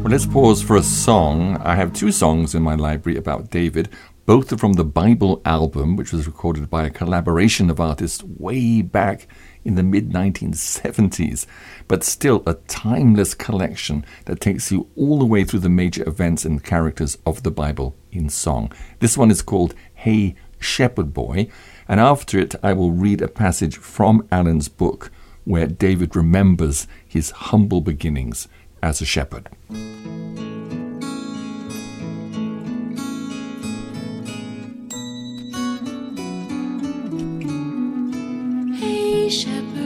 Well, 0.00 0.10
let's 0.10 0.24
pause 0.24 0.62
for 0.62 0.76
a 0.76 0.82
song. 0.82 1.58
I 1.58 1.74
have 1.74 1.92
two 1.92 2.12
songs 2.12 2.54
in 2.54 2.62
my 2.62 2.76
library 2.76 3.18
about 3.18 3.50
David. 3.50 3.90
Both 4.24 4.50
are 4.54 4.56
from 4.56 4.72
the 4.72 4.84
Bible 4.84 5.42
album, 5.44 5.96
which 5.96 6.14
was 6.14 6.26
recorded 6.26 6.70
by 6.70 6.86
a 6.86 6.90
collaboration 6.90 7.68
of 7.68 7.78
artists 7.78 8.24
way 8.24 8.80
back 8.80 9.28
in 9.68 9.74
the 9.74 9.82
mid 9.82 10.08
1970s, 10.08 11.44
but 11.88 12.02
still 12.02 12.42
a 12.46 12.54
timeless 12.54 13.34
collection 13.34 14.04
that 14.24 14.40
takes 14.40 14.72
you 14.72 14.88
all 14.96 15.18
the 15.18 15.26
way 15.26 15.44
through 15.44 15.60
the 15.60 15.68
major 15.68 16.08
events 16.08 16.46
and 16.46 16.64
characters 16.64 17.18
of 17.26 17.42
the 17.42 17.50
Bible 17.50 17.94
in 18.10 18.30
song. 18.30 18.72
This 19.00 19.18
one 19.18 19.30
is 19.30 19.42
called 19.42 19.74
Hey 19.92 20.34
Shepherd 20.58 21.12
Boy, 21.12 21.48
and 21.86 22.00
after 22.00 22.38
it, 22.38 22.54
I 22.62 22.72
will 22.72 22.92
read 22.92 23.20
a 23.20 23.28
passage 23.28 23.76
from 23.76 24.26
Alan's 24.32 24.68
book 24.68 25.12
where 25.44 25.66
David 25.66 26.16
remembers 26.16 26.86
his 27.06 27.30
humble 27.30 27.82
beginnings 27.82 28.48
as 28.82 29.02
a 29.02 29.04
shepherd. 29.04 29.50
Shepherd 39.30 39.77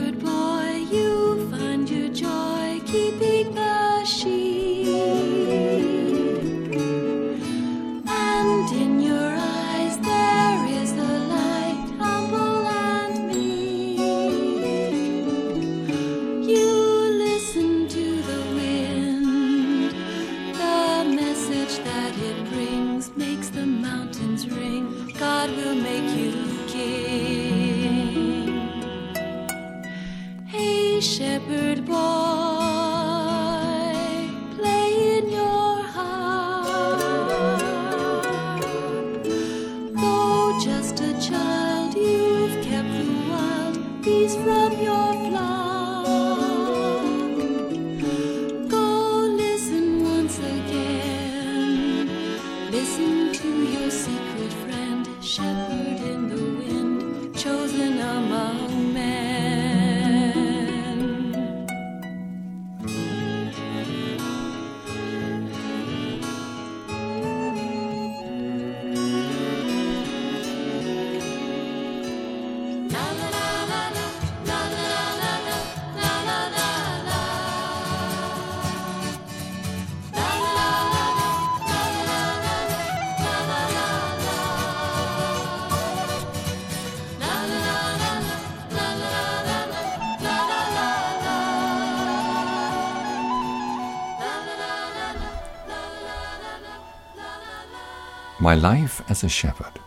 My 98.43 98.55
life 98.55 99.01
as 99.09 99.23
a 99.23 99.29
shepherd. 99.29 99.79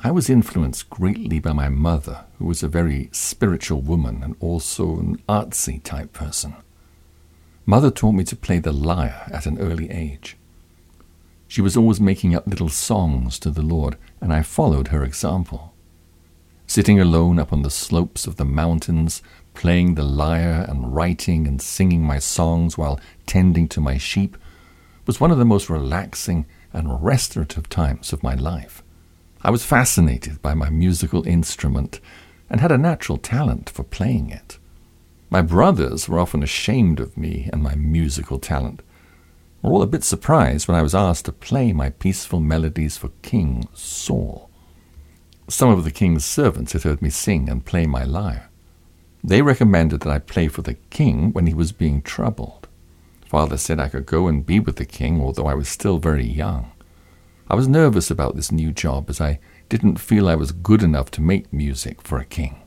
I 0.00 0.10
was 0.10 0.28
influenced 0.28 0.90
greatly 0.90 1.38
by 1.38 1.52
my 1.52 1.68
mother, 1.68 2.24
who 2.36 2.46
was 2.46 2.64
a 2.64 2.68
very 2.68 3.10
spiritual 3.12 3.80
woman 3.80 4.24
and 4.24 4.34
also 4.40 4.98
an 4.98 5.22
artsy 5.28 5.80
type 5.80 6.12
person. 6.12 6.56
Mother 7.64 7.92
taught 7.92 8.16
me 8.16 8.24
to 8.24 8.34
play 8.34 8.58
the 8.58 8.72
lyre 8.72 9.22
at 9.32 9.46
an 9.46 9.60
early 9.60 9.88
age. 9.88 10.36
She 11.46 11.60
was 11.60 11.76
always 11.76 12.00
making 12.00 12.34
up 12.34 12.44
little 12.44 12.68
songs 12.68 13.38
to 13.38 13.50
the 13.50 13.62
Lord, 13.62 13.96
and 14.20 14.32
I 14.32 14.42
followed 14.42 14.88
her 14.88 15.04
example. 15.04 15.74
Sitting 16.66 16.98
alone 16.98 17.38
up 17.38 17.52
on 17.52 17.62
the 17.62 17.70
slopes 17.70 18.26
of 18.26 18.34
the 18.34 18.44
mountains, 18.44 19.22
playing 19.54 19.94
the 19.94 20.02
lyre 20.02 20.66
and 20.68 20.92
writing 20.92 21.46
and 21.46 21.62
singing 21.62 22.02
my 22.02 22.18
songs 22.18 22.76
while 22.76 22.98
tending 23.26 23.68
to 23.68 23.80
my 23.80 23.96
sheep 23.96 24.36
was 25.06 25.20
one 25.20 25.30
of 25.30 25.38
the 25.38 25.44
most 25.44 25.70
relaxing 25.70 26.46
and 26.74 27.02
restorative 27.02 27.68
times 27.68 28.12
of 28.12 28.22
my 28.22 28.34
life. 28.34 28.82
I 29.42 29.50
was 29.50 29.64
fascinated 29.64 30.42
by 30.42 30.54
my 30.54 30.70
musical 30.70 31.26
instrument 31.26 32.00
and 32.50 32.60
had 32.60 32.72
a 32.72 32.78
natural 32.78 33.18
talent 33.18 33.70
for 33.70 33.82
playing 33.82 34.30
it. 34.30 34.58
My 35.30 35.42
brothers 35.42 36.08
were 36.08 36.18
often 36.18 36.42
ashamed 36.42 37.00
of 37.00 37.16
me 37.16 37.48
and 37.52 37.62
my 37.62 37.74
musical 37.74 38.38
talent, 38.38 38.82
were 39.62 39.70
all 39.70 39.82
a 39.82 39.86
bit 39.86 40.04
surprised 40.04 40.68
when 40.68 40.76
I 40.76 40.82
was 40.82 40.94
asked 40.94 41.24
to 41.24 41.32
play 41.32 41.72
my 41.72 41.90
peaceful 41.90 42.40
melodies 42.40 42.96
for 42.96 43.08
King 43.22 43.66
Saul. 43.72 44.50
Some 45.48 45.70
of 45.70 45.84
the 45.84 45.90
king's 45.90 46.24
servants 46.24 46.72
had 46.72 46.82
heard 46.82 47.02
me 47.02 47.10
sing 47.10 47.48
and 47.48 47.64
play 47.64 47.86
my 47.86 48.04
lyre. 48.04 48.50
They 49.22 49.42
recommended 49.42 50.00
that 50.00 50.10
I 50.10 50.18
play 50.18 50.48
for 50.48 50.62
the 50.62 50.74
king 50.90 51.32
when 51.32 51.46
he 51.46 51.54
was 51.54 51.72
being 51.72 52.02
troubled. 52.02 52.63
Father 53.34 53.56
said 53.56 53.80
I 53.80 53.88
could 53.88 54.06
go 54.06 54.28
and 54.28 54.46
be 54.46 54.60
with 54.60 54.76
the 54.76 54.84
king, 54.84 55.20
although 55.20 55.48
I 55.48 55.54
was 55.54 55.68
still 55.68 55.98
very 55.98 56.24
young. 56.24 56.70
I 57.50 57.56
was 57.56 57.66
nervous 57.66 58.08
about 58.08 58.36
this 58.36 58.52
new 58.52 58.70
job 58.70 59.10
as 59.10 59.20
I 59.20 59.40
didn't 59.68 59.98
feel 59.98 60.28
I 60.28 60.36
was 60.36 60.52
good 60.52 60.84
enough 60.84 61.10
to 61.10 61.20
make 61.20 61.52
music 61.52 62.00
for 62.00 62.16
a 62.16 62.24
king. 62.24 62.62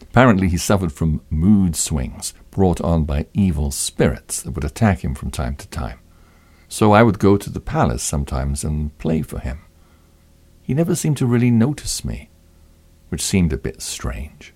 Apparently, 0.00 0.46
he 0.46 0.56
suffered 0.56 0.92
from 0.92 1.22
mood 1.28 1.74
swings 1.74 2.34
brought 2.52 2.80
on 2.80 3.02
by 3.02 3.26
evil 3.34 3.72
spirits 3.72 4.40
that 4.42 4.52
would 4.52 4.62
attack 4.62 5.02
him 5.02 5.16
from 5.16 5.32
time 5.32 5.56
to 5.56 5.66
time. 5.66 5.98
So 6.68 6.92
I 6.92 7.02
would 7.02 7.18
go 7.18 7.36
to 7.36 7.50
the 7.50 7.58
palace 7.58 8.04
sometimes 8.04 8.62
and 8.62 8.96
play 8.98 9.22
for 9.22 9.40
him. 9.40 9.62
He 10.62 10.72
never 10.72 10.94
seemed 10.94 11.16
to 11.16 11.26
really 11.26 11.50
notice 11.50 12.04
me, 12.04 12.30
which 13.08 13.20
seemed 13.20 13.52
a 13.52 13.58
bit 13.58 13.82
strange. 13.82 14.54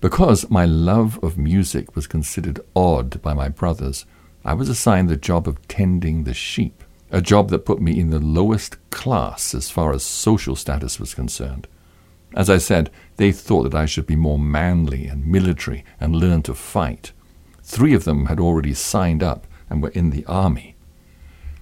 Because 0.00 0.50
my 0.50 0.64
love 0.64 1.22
of 1.22 1.38
music 1.38 1.94
was 1.94 2.08
considered 2.08 2.58
odd 2.74 3.22
by 3.22 3.32
my 3.32 3.48
brothers, 3.48 4.04
I 4.44 4.52
was 4.52 4.68
assigned 4.68 5.08
the 5.08 5.16
job 5.16 5.48
of 5.48 5.66
tending 5.68 6.24
the 6.24 6.34
sheep, 6.34 6.84
a 7.10 7.22
job 7.22 7.48
that 7.48 7.64
put 7.64 7.80
me 7.80 7.98
in 7.98 8.10
the 8.10 8.18
lowest 8.18 8.76
class 8.90 9.54
as 9.54 9.70
far 9.70 9.92
as 9.92 10.02
social 10.02 10.54
status 10.54 11.00
was 11.00 11.14
concerned. 11.14 11.66
As 12.34 12.50
I 12.50 12.58
said, 12.58 12.90
they 13.16 13.32
thought 13.32 13.62
that 13.62 13.74
I 13.74 13.86
should 13.86 14.06
be 14.06 14.16
more 14.16 14.38
manly 14.38 15.06
and 15.06 15.26
military 15.26 15.84
and 15.98 16.14
learn 16.14 16.42
to 16.42 16.54
fight. 16.54 17.12
Three 17.62 17.94
of 17.94 18.04
them 18.04 18.26
had 18.26 18.38
already 18.38 18.74
signed 18.74 19.22
up 19.22 19.46
and 19.70 19.82
were 19.82 19.90
in 19.90 20.10
the 20.10 20.26
army. 20.26 20.74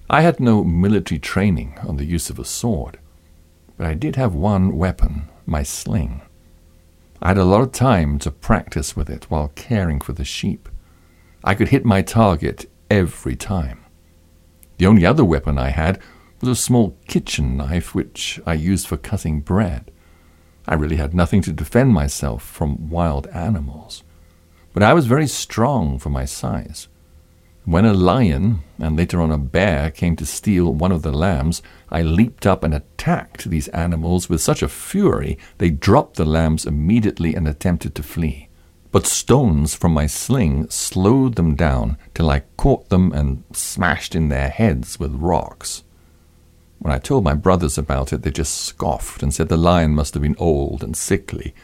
I 0.09 0.21
had 0.21 0.41
no 0.41 0.63
military 0.63 1.19
training 1.19 1.77
on 1.87 1.95
the 1.95 2.05
use 2.05 2.29
of 2.29 2.37
a 2.37 2.45
sword, 2.45 2.99
but 3.77 3.87
I 3.87 3.93
did 3.93 4.17
have 4.17 4.35
one 4.35 4.77
weapon, 4.77 5.29
my 5.45 5.63
sling. 5.63 6.21
I 7.21 7.29
had 7.29 7.37
a 7.37 7.45
lot 7.45 7.61
of 7.61 7.71
time 7.71 8.19
to 8.19 8.31
practice 8.31 8.95
with 8.95 9.09
it 9.09 9.25
while 9.29 9.53
caring 9.55 10.01
for 10.01 10.11
the 10.11 10.25
sheep. 10.25 10.67
I 11.43 11.55
could 11.55 11.69
hit 11.69 11.85
my 11.85 12.01
target 12.01 12.69
every 12.93 13.35
time. 13.35 13.83
The 14.77 14.85
only 14.85 15.03
other 15.03 15.25
weapon 15.25 15.57
I 15.57 15.69
had 15.69 15.99
was 16.39 16.49
a 16.49 16.55
small 16.55 16.95
kitchen 17.07 17.57
knife 17.57 17.95
which 17.95 18.39
I 18.45 18.53
used 18.53 18.85
for 18.85 18.97
cutting 18.97 19.41
bread. 19.41 19.89
I 20.67 20.75
really 20.75 20.97
had 20.97 21.15
nothing 21.15 21.41
to 21.43 21.51
defend 21.51 21.91
myself 21.93 22.43
from 22.43 22.91
wild 22.91 23.25
animals. 23.27 24.03
But 24.73 24.83
I 24.83 24.93
was 24.93 25.07
very 25.07 25.25
strong 25.25 25.97
for 25.97 26.09
my 26.09 26.25
size. 26.25 26.87
When 27.65 27.85
a 27.85 27.93
lion, 27.93 28.59
and 28.77 28.95
later 28.95 29.21
on 29.21 29.31
a 29.31 29.37
bear, 29.39 29.89
came 29.89 30.15
to 30.17 30.25
steal 30.25 30.71
one 30.71 30.91
of 30.91 31.01
the 31.01 31.11
lambs, 31.11 31.63
I 31.89 32.03
leaped 32.03 32.45
up 32.45 32.63
and 32.63 32.75
attacked 32.75 33.49
these 33.49 33.69
animals 33.69 34.29
with 34.29 34.41
such 34.41 34.61
a 34.61 34.69
fury 34.69 35.39
they 35.57 35.71
dropped 35.71 36.17
the 36.17 36.25
lambs 36.25 36.65
immediately 36.65 37.33
and 37.33 37.47
attempted 37.47 37.95
to 37.95 38.03
flee. 38.03 38.49
But 38.93 39.07
stones 39.07 39.73
from 39.73 39.91
my 39.91 40.05
sling 40.05 40.69
slowed 40.69 41.33
them 41.33 41.55
down 41.55 41.97
till 42.13 42.29
I 42.29 42.43
caught 42.57 42.89
them 42.89 43.11
and 43.11 43.43
smashed 43.51 44.13
in 44.13 44.29
their 44.29 44.49
heads 44.49 44.99
with 44.99 45.15
rocks. 45.15 45.83
When 46.77 46.93
I 46.93 46.99
told 46.99 47.23
my 47.23 47.33
brothers 47.33 47.75
about 47.75 48.13
it, 48.13 48.21
they 48.21 48.29
just 48.29 48.53
scoffed 48.53 49.23
and 49.23 49.33
said 49.33 49.49
the 49.49 49.57
lion 49.57 49.95
must 49.95 50.13
have 50.13 50.21
been 50.21 50.35
old 50.37 50.83
and 50.83 50.95
sickly, 50.95 51.55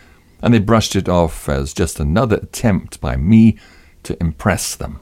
and 0.41 0.55
they 0.55 0.59
brushed 0.59 0.95
it 0.95 1.07
off 1.07 1.47
as 1.47 1.71
just 1.71 1.99
another 1.99 2.37
attempt 2.37 2.99
by 2.99 3.15
me 3.15 3.59
to 4.03 4.17
impress 4.19 4.75
them. 4.75 4.99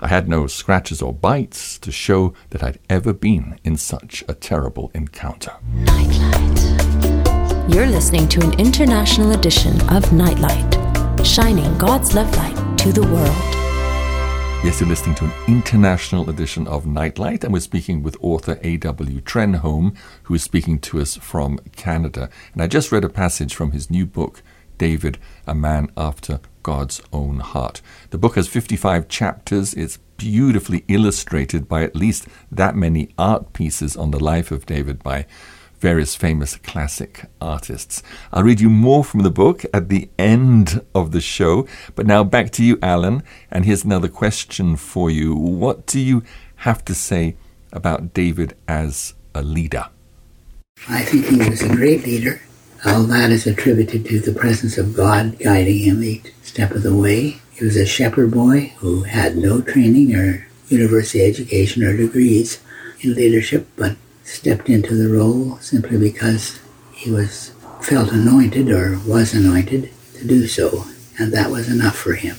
I 0.00 0.08
had 0.08 0.28
no 0.28 0.48
scratches 0.48 1.00
or 1.00 1.14
bites 1.14 1.78
to 1.78 1.92
show 1.92 2.34
that 2.50 2.64
I'd 2.64 2.80
ever 2.90 3.12
been 3.12 3.60
in 3.62 3.76
such 3.76 4.24
a 4.26 4.34
terrible 4.34 4.90
encounter. 4.94 5.52
Nightlight. 5.72 6.76
You're 7.72 7.86
listening 7.86 8.28
to 8.28 8.42
an 8.42 8.58
international 8.60 9.32
edition 9.32 9.80
of 9.90 10.12
Nightlight, 10.12 10.75
shining 11.26 11.76
God's 11.76 12.14
love 12.14 12.34
light 12.36 12.78
to 12.78 12.92
the 12.92 13.02
world. 13.02 13.56
Yes, 14.64 14.80
you're 14.80 14.88
listening 14.88 15.16
to 15.16 15.24
an 15.24 15.32
international 15.48 16.30
edition 16.30 16.68
of 16.68 16.86
Nightlight, 16.86 17.42
and 17.42 17.52
we're 17.52 17.60
speaking 17.60 18.02
with 18.02 18.16
author 18.20 18.58
A.W. 18.62 19.20
Trenholm, 19.22 19.96
who 20.24 20.34
is 20.34 20.44
speaking 20.44 20.78
to 20.80 21.00
us 21.00 21.16
from 21.16 21.58
Canada. 21.74 22.30
And 22.52 22.62
I 22.62 22.68
just 22.68 22.92
read 22.92 23.04
a 23.04 23.08
passage 23.08 23.54
from 23.54 23.72
his 23.72 23.90
new 23.90 24.06
book, 24.06 24.42
David, 24.78 25.18
a 25.46 25.54
man 25.54 25.90
after 25.96 26.40
God's 26.62 27.02
own 27.12 27.40
heart. 27.40 27.82
The 28.10 28.18
book 28.18 28.36
has 28.36 28.48
55 28.48 29.08
chapters. 29.08 29.74
It's 29.74 29.98
beautifully 30.16 30.84
illustrated 30.88 31.68
by 31.68 31.82
at 31.82 31.96
least 31.96 32.26
that 32.50 32.76
many 32.76 33.10
art 33.18 33.52
pieces 33.52 33.96
on 33.96 34.10
the 34.12 34.22
life 34.22 34.50
of 34.50 34.64
David 34.64 35.02
by 35.02 35.26
various 35.80 36.14
famous 36.14 36.56
classic 36.56 37.26
artists. 37.40 38.02
I'll 38.32 38.42
read 38.42 38.60
you 38.60 38.70
more 38.70 39.04
from 39.04 39.20
the 39.20 39.30
book 39.30 39.64
at 39.72 39.88
the 39.88 40.08
end 40.18 40.82
of 40.94 41.12
the 41.12 41.20
show. 41.20 41.66
But 41.94 42.06
now 42.06 42.24
back 42.24 42.50
to 42.52 42.64
you, 42.64 42.78
Alan. 42.82 43.22
And 43.50 43.64
here's 43.64 43.84
another 43.84 44.08
question 44.08 44.76
for 44.76 45.10
you. 45.10 45.34
What 45.34 45.86
do 45.86 46.00
you 46.00 46.22
have 46.56 46.84
to 46.86 46.94
say 46.94 47.36
about 47.72 48.14
David 48.14 48.56
as 48.66 49.14
a 49.34 49.42
leader? 49.42 49.88
I 50.88 51.02
think 51.02 51.26
he 51.26 51.48
was 51.48 51.62
a 51.62 51.68
great 51.68 52.04
leader. 52.04 52.40
All 52.84 53.04
that 53.04 53.30
is 53.30 53.46
attributed 53.46 54.04
to 54.06 54.20
the 54.20 54.38
presence 54.38 54.78
of 54.78 54.94
God 54.94 55.38
guiding 55.38 55.78
him 55.78 56.02
each 56.02 56.32
step 56.42 56.70
of 56.72 56.82
the 56.82 56.94
way. 56.94 57.38
He 57.52 57.64
was 57.64 57.76
a 57.76 57.86
shepherd 57.86 58.32
boy 58.32 58.72
who 58.78 59.04
had 59.04 59.36
no 59.36 59.62
training 59.62 60.14
or 60.14 60.46
university 60.68 61.24
education 61.24 61.82
or 61.82 61.96
degrees 61.96 62.60
in 63.00 63.14
leadership, 63.14 63.66
but 63.76 63.96
stepped 64.26 64.68
into 64.68 64.94
the 64.94 65.08
role 65.08 65.56
simply 65.58 65.96
because 65.96 66.58
he 66.92 67.10
was 67.10 67.52
felt 67.80 68.10
anointed 68.10 68.68
or 68.70 68.98
was 69.06 69.32
anointed 69.32 69.90
to 70.14 70.26
do 70.26 70.46
so, 70.46 70.84
and 71.18 71.32
that 71.32 71.50
was 71.50 71.70
enough 71.70 71.96
for 71.96 72.14
him. 72.14 72.36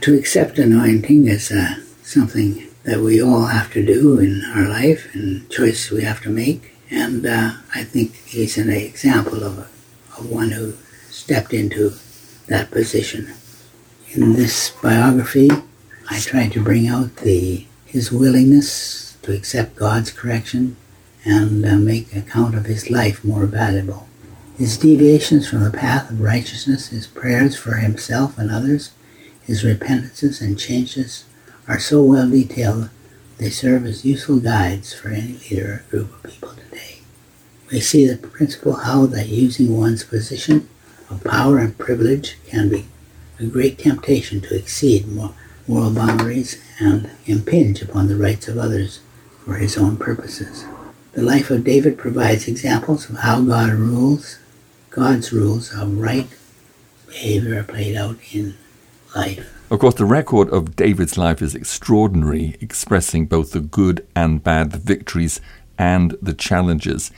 To 0.00 0.16
accept 0.16 0.58
anointing 0.58 1.28
is 1.28 1.52
uh, 1.52 1.76
something 2.02 2.68
that 2.84 3.00
we 3.00 3.22
all 3.22 3.46
have 3.46 3.72
to 3.74 3.84
do 3.84 4.18
in 4.18 4.42
our 4.54 4.66
life 4.66 5.14
and 5.14 5.48
choice 5.50 5.90
we 5.90 6.02
have 6.02 6.22
to 6.22 6.30
make. 6.30 6.72
And 6.90 7.26
uh, 7.26 7.52
I 7.74 7.84
think 7.84 8.14
he's 8.14 8.56
an 8.58 8.70
example 8.70 9.42
of, 9.44 9.58
of 10.18 10.30
one 10.30 10.50
who 10.50 10.74
stepped 11.10 11.52
into 11.52 11.92
that 12.46 12.70
position. 12.70 13.34
In 14.12 14.34
this 14.34 14.70
biography, 14.82 15.50
I 16.10 16.20
tried 16.20 16.52
to 16.52 16.62
bring 16.62 16.86
out 16.88 17.16
the 17.16 17.66
his 17.86 18.10
willingness 18.10 19.16
to 19.22 19.34
accept 19.34 19.76
God's 19.76 20.10
correction 20.10 20.76
and 21.24 21.64
uh, 21.64 21.76
make 21.76 22.14
account 22.14 22.54
of 22.54 22.66
his 22.66 22.90
life 22.90 23.24
more 23.24 23.46
valuable. 23.46 24.08
His 24.56 24.78
deviations 24.78 25.48
from 25.48 25.64
the 25.64 25.70
path 25.70 26.10
of 26.10 26.20
righteousness, 26.20 26.88
his 26.88 27.06
prayers 27.06 27.56
for 27.56 27.76
himself 27.76 28.38
and 28.38 28.50
others, 28.50 28.92
his 29.42 29.64
repentances 29.64 30.40
and 30.40 30.58
changes 30.58 31.24
are 31.66 31.80
so 31.80 32.02
well 32.02 32.28
detailed 32.28 32.90
they 33.38 33.50
serve 33.50 33.84
as 33.84 34.04
useful 34.04 34.38
guides 34.38 34.92
for 34.94 35.08
any 35.08 35.38
leader 35.50 35.84
or 35.86 35.90
group 35.90 36.24
of 36.24 36.30
people 36.30 36.50
today. 36.50 36.98
We 37.70 37.80
see 37.80 38.06
the 38.06 38.16
principle 38.16 38.74
how 38.74 39.06
that 39.06 39.28
using 39.28 39.76
one's 39.76 40.04
position 40.04 40.68
of 41.10 41.24
power 41.24 41.58
and 41.58 41.76
privilege 41.76 42.38
can 42.46 42.68
be 42.68 42.86
a 43.40 43.46
great 43.46 43.78
temptation 43.78 44.40
to 44.42 44.56
exceed 44.56 45.08
moral 45.08 45.90
boundaries 45.92 46.62
and 46.78 47.10
impinge 47.26 47.82
upon 47.82 48.06
the 48.06 48.16
rights 48.16 48.46
of 48.46 48.56
others 48.56 49.00
for 49.44 49.54
his 49.54 49.76
own 49.76 49.96
purposes. 49.96 50.64
The 51.14 51.22
life 51.22 51.48
of 51.48 51.62
David 51.62 51.96
provides 51.96 52.48
examples 52.48 53.08
of 53.08 53.18
how 53.18 53.40
God 53.40 53.70
rules, 53.70 54.40
God's 54.90 55.32
rules 55.32 55.72
of 55.72 55.96
right 55.96 56.26
behavior 57.06 57.60
are 57.60 57.62
played 57.62 57.94
out 57.94 58.16
in 58.32 58.56
life. 59.14 59.48
Of 59.70 59.78
course, 59.78 59.94
the 59.94 60.06
record 60.06 60.50
of 60.50 60.74
David's 60.74 61.16
life 61.16 61.40
is 61.40 61.54
extraordinary, 61.54 62.56
expressing 62.60 63.26
both 63.26 63.52
the 63.52 63.60
good 63.60 64.04
and 64.16 64.42
bad, 64.42 64.72
the 64.72 64.78
victories 64.78 65.40
and 65.78 66.16
the 66.20 66.34
challenges. 66.34 67.12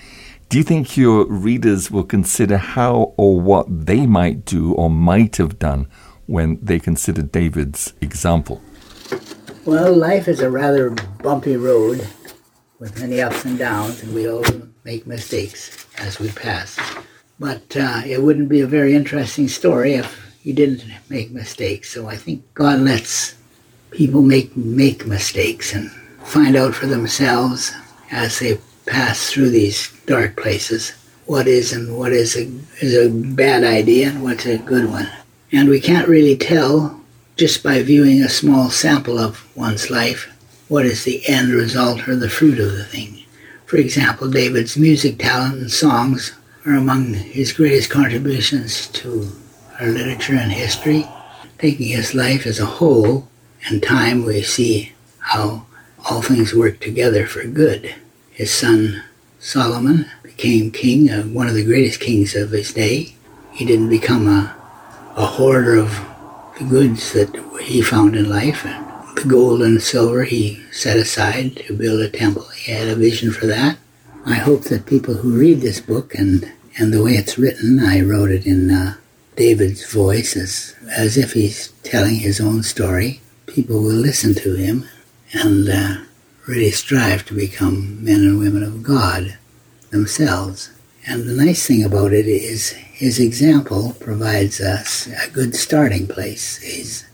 Do 0.51 0.59
you 0.59 0.65
think 0.65 0.99
your 0.99 1.25
readers 1.25 1.91
will 1.91 2.05
consider 2.05 2.59
how 2.59 3.15
or 3.17 3.41
what 3.41 3.87
they 3.87 4.05
might 4.05 4.45
do 4.45 4.75
or 4.75 4.91
might 4.91 5.39
have 5.39 5.59
done 5.59 5.87
when 6.27 6.59
they 6.61 6.79
consider 6.79 7.23
David's 7.23 7.95
example? 8.03 8.61
Well, 9.65 9.97
life 9.97 10.29
is 10.29 10.41
a 10.41 10.51
rather 10.51 10.91
bumpy 11.23 11.57
road 11.57 12.07
with 12.79 13.01
many 13.01 13.21
ups 13.21 13.45
and 13.45 13.59
downs, 13.59 14.03
and 14.03 14.15
we 14.15 14.29
all 14.29 14.45
make 14.85 15.07
mistakes 15.07 15.87
as 15.99 16.19
we 16.19 16.31
pass. 16.31 16.79
But 17.39 17.77
uh, 17.77 18.03
it 18.05 18.23
wouldn't 18.23 18.49
be 18.49 18.61
a 18.61 18.67
very 18.67 18.95
interesting 18.95 19.49
story 19.49 19.95
if 19.95 20.39
you 20.43 20.53
didn't 20.53 20.85
make 21.09 21.31
mistakes. 21.31 21.91
So 21.91 22.09
I 22.09 22.17
think 22.17 22.43
God 22.55 22.81
lets 22.81 23.35
people 23.91 24.23
make 24.23 24.57
make 24.57 25.07
mistakes 25.07 25.75
and 25.75 25.91
find 26.25 26.57
out 26.57 26.75
for 26.75 26.87
themselves 26.87 27.73
as 28.11 28.39
they 28.39 28.59
pass 28.87 29.31
through 29.31 29.51
these 29.51 29.93
dark 30.07 30.37
places 30.37 30.93
what 31.27 31.49
is 31.49 31.73
and 31.73 31.97
what 31.99 32.13
is 32.13 32.37
a, 32.37 32.45
is 32.81 32.97
a 32.97 33.11
bad 33.11 33.65
idea 33.65 34.09
and 34.09 34.23
what's 34.23 34.47
a 34.47 34.59
good 34.59 34.89
one. 34.89 35.09
And 35.53 35.69
we 35.69 35.81
can't 35.81 36.09
really 36.09 36.37
tell 36.37 37.01
just 37.37 37.63
by 37.63 37.83
viewing 37.83 38.23
a 38.23 38.29
small 38.29 38.71
sample 38.71 39.19
of 39.19 39.45
one's 39.57 39.91
life 39.91 40.33
what 40.69 40.85
is 40.87 41.05
the 41.05 41.27
end 41.27 41.53
result 41.53 42.09
or 42.09 42.17
the 42.17 42.29
fruit 42.29 42.59
of 42.59 42.73
the 42.73 42.85
thing. 42.85 43.25
For 43.67 43.77
example, 43.77 44.31
David's 44.31 44.77
music 44.77 45.19
talent 45.19 45.55
and 45.55 45.71
songs 45.71 46.33
are 46.65 46.75
among 46.75 47.15
his 47.15 47.53
greatest 47.53 47.91
contributions 47.91 48.89
to 48.89 49.31
our 49.81 49.87
literature 49.87 50.35
and 50.35 50.53
history. 50.53 51.07
Taking 51.59 51.89
his 51.89 52.15
life 52.15 52.47
as 52.47 52.61
a 52.61 52.67
whole 52.67 53.29
and 53.69 53.83
time, 53.83 54.25
we 54.25 54.43
see 54.43 54.93
how 55.19 55.67
all 56.09 56.23
things 56.23 56.55
work 56.55 56.81
together 56.81 57.27
for 57.27 57.45
good. 57.45 57.95
His 58.31 58.53
son 58.53 59.03
Solomon 59.39 60.07
became 60.23 60.71
king, 60.71 61.11
uh, 61.11 61.23
one 61.23 61.47
of 61.47 61.55
the 61.55 61.65
greatest 61.65 62.01
kings 62.01 62.35
of 62.35 62.51
his 62.51 62.73
day. 62.73 63.15
He 63.53 63.65
didn't 63.65 63.89
become 63.89 64.27
a, 64.27 64.55
a 65.17 65.25
hoarder 65.25 65.77
of 65.77 65.91
the 66.59 66.65
goods 66.65 67.13
that 67.13 67.35
he 67.63 67.81
found 67.81 68.17
in 68.17 68.29
life. 68.29 68.67
The 69.17 69.25
gold 69.25 69.63
and 69.63 69.83
silver 69.83 70.25
he 70.25 70.63
set 70.71 70.99
aside 70.99 71.57
to 71.57 71.73
build 71.73 72.01
a 72.01 72.09
temple. 72.11 72.49
He 72.49 72.71
had 72.71 72.87
a 72.87 72.95
vision 72.95 73.33
for 73.33 73.47
that. 73.47 73.79
I 74.27 74.35
hope 74.35 74.65
that 74.65 74.85
people 74.85 75.15
who 75.15 75.39
read 75.39 75.63
this 75.63 75.81
book 75.81 76.15
and, 76.15 76.53
and 76.79 76.93
the 76.93 77.03
way 77.03 77.13
it's 77.13 77.39
written, 77.39 77.81
I 77.81 78.03
wrote 78.03 78.31
it 78.31 78.47
in 78.47 78.71
uh, 78.71 78.97
David's 79.35 79.91
voice 79.91 80.37
as, 80.37 80.77
as 80.91 81.17
if 81.17 81.33
he's 81.33 81.73
telling 81.83 82.17
his 82.17 82.41
own 82.41 82.63
story. 82.63 83.23
People 83.47 83.83
will 83.83 83.95
listen 83.95 84.35
to 84.35 84.55
him 84.55 84.87
and 85.33 85.69
uh, 85.69 85.97
really 86.47 86.71
strive 86.71 87.25
to 87.27 87.35
become 87.35 88.05
men 88.05 88.21
and 88.21 88.39
women 88.39 88.63
of 88.63 88.83
God 88.83 89.39
themselves. 89.91 90.71
And 91.07 91.25
the 91.25 91.33
nice 91.33 91.67
thing 91.67 91.83
about 91.83 92.13
it 92.13 92.27
is 92.27 92.73
his 92.73 93.19
example 93.19 93.97
provides 93.99 94.61
us 94.61 95.07
a 95.07 95.31
good 95.31 95.55
starting 95.55 96.07
place. 96.07 96.59
He's 96.59 97.07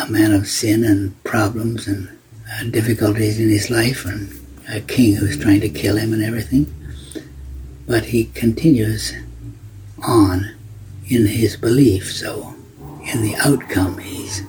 a 0.00 0.06
man 0.10 0.32
of 0.32 0.46
sin 0.46 0.84
and 0.84 1.22
problems 1.24 1.86
and 1.86 2.08
uh, 2.52 2.64
difficulties 2.64 3.38
in 3.38 3.48
his 3.48 3.70
life 3.70 4.04
and 4.04 4.40
a 4.68 4.80
king 4.80 5.16
who's 5.16 5.38
trying 5.38 5.60
to 5.60 5.68
kill 5.68 5.96
him 5.96 6.12
and 6.12 6.22
everything. 6.22 6.72
But 7.86 8.06
he 8.06 8.24
continues 8.26 9.12
on 10.06 10.54
in 11.06 11.26
his 11.26 11.56
belief, 11.56 12.12
so 12.12 12.54
in 13.12 13.22
the 13.22 13.36
outcome 13.36 13.98
he's 13.98 14.40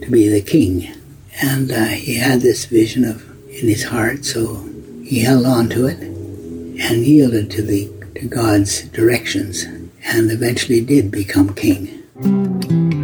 to 0.00 0.08
be 0.10 0.28
the 0.28 0.42
king. 0.42 0.94
And 1.40 1.70
uh, 1.70 1.84
he 1.86 2.16
had 2.16 2.40
this 2.40 2.64
vision 2.64 3.04
of 3.04 3.24
in 3.48 3.68
his 3.68 3.84
heart, 3.84 4.24
so 4.24 4.68
he 5.04 5.20
held 5.20 5.46
on 5.46 5.68
to 5.70 5.86
it 5.86 5.98
and 5.98 7.04
yielded 7.04 7.50
to 7.52 7.62
the 7.62 7.90
to 8.16 8.26
God's 8.26 8.82
directions 8.82 9.64
and 10.04 10.30
eventually 10.30 10.80
did 10.80 11.10
become 11.10 11.54
king. 11.54 12.97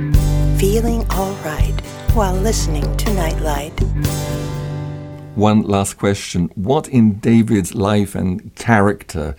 Feeling 0.65 1.05
all 1.11 1.35
right 1.45 1.79
while 2.15 2.35
listening 2.35 2.97
to 2.97 3.13
Nightlight. 3.13 3.79
One 5.35 5.61
last 5.61 5.99
question. 5.99 6.49
What 6.55 6.89
in 6.89 7.19
David's 7.19 7.75
life 7.75 8.15
and 8.15 8.55
character 8.55 9.37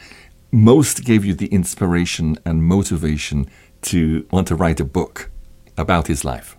most 0.52 1.04
gave 1.04 1.26
you 1.26 1.34
the 1.34 1.48
inspiration 1.48 2.38
and 2.46 2.64
motivation 2.64 3.50
to 3.90 4.28
want 4.30 4.48
to 4.50 4.56
write 4.56 4.80
a 4.80 4.86
book 4.86 5.32
about 5.80 6.06
his 6.06 6.24
life? 6.24 6.58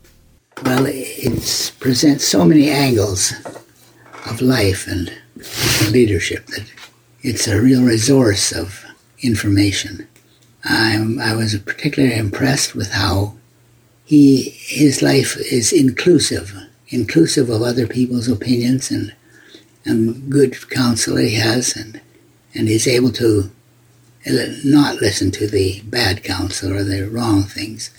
Well, 0.65 0.87
it 0.89 1.73
presents 1.79 2.27
so 2.27 2.45
many 2.45 2.69
angles 2.69 3.35
of 4.29 4.41
life 4.41 4.89
and 4.89 5.13
leadership 5.93 6.47
that 6.47 6.69
it's 7.23 7.47
a 7.47 7.61
real 7.61 7.85
resource 7.85 8.51
of 8.51 8.85
information. 9.23 10.09
I'm, 10.65 11.21
I 11.21 11.37
was 11.37 11.57
particularly 11.57 12.17
impressed 12.17 12.75
with 12.75 12.91
how 12.91 13.35
he 14.07 14.51
his 14.51 15.03
life 15.03 15.37
is 15.37 15.73
inclusive, 15.73 16.55
inclusive 16.89 17.51
of 17.51 17.61
other 17.61 17.89
people's 17.89 18.29
opinions 18.29 18.91
and 18.91 19.13
and 19.85 20.31
good 20.31 20.71
counsel 20.71 21.17
he 21.17 21.35
has, 21.35 21.77
and 21.77 22.01
and 22.55 22.69
he's 22.69 22.87
able 22.87 23.11
to 23.13 23.51
not 24.65 25.01
listen 25.01 25.31
to 25.33 25.47
the 25.47 25.81
bad 25.83 26.23
counsel 26.25 26.73
or 26.73 26.83
the 26.83 27.09
wrong 27.09 27.43
things, 27.43 27.91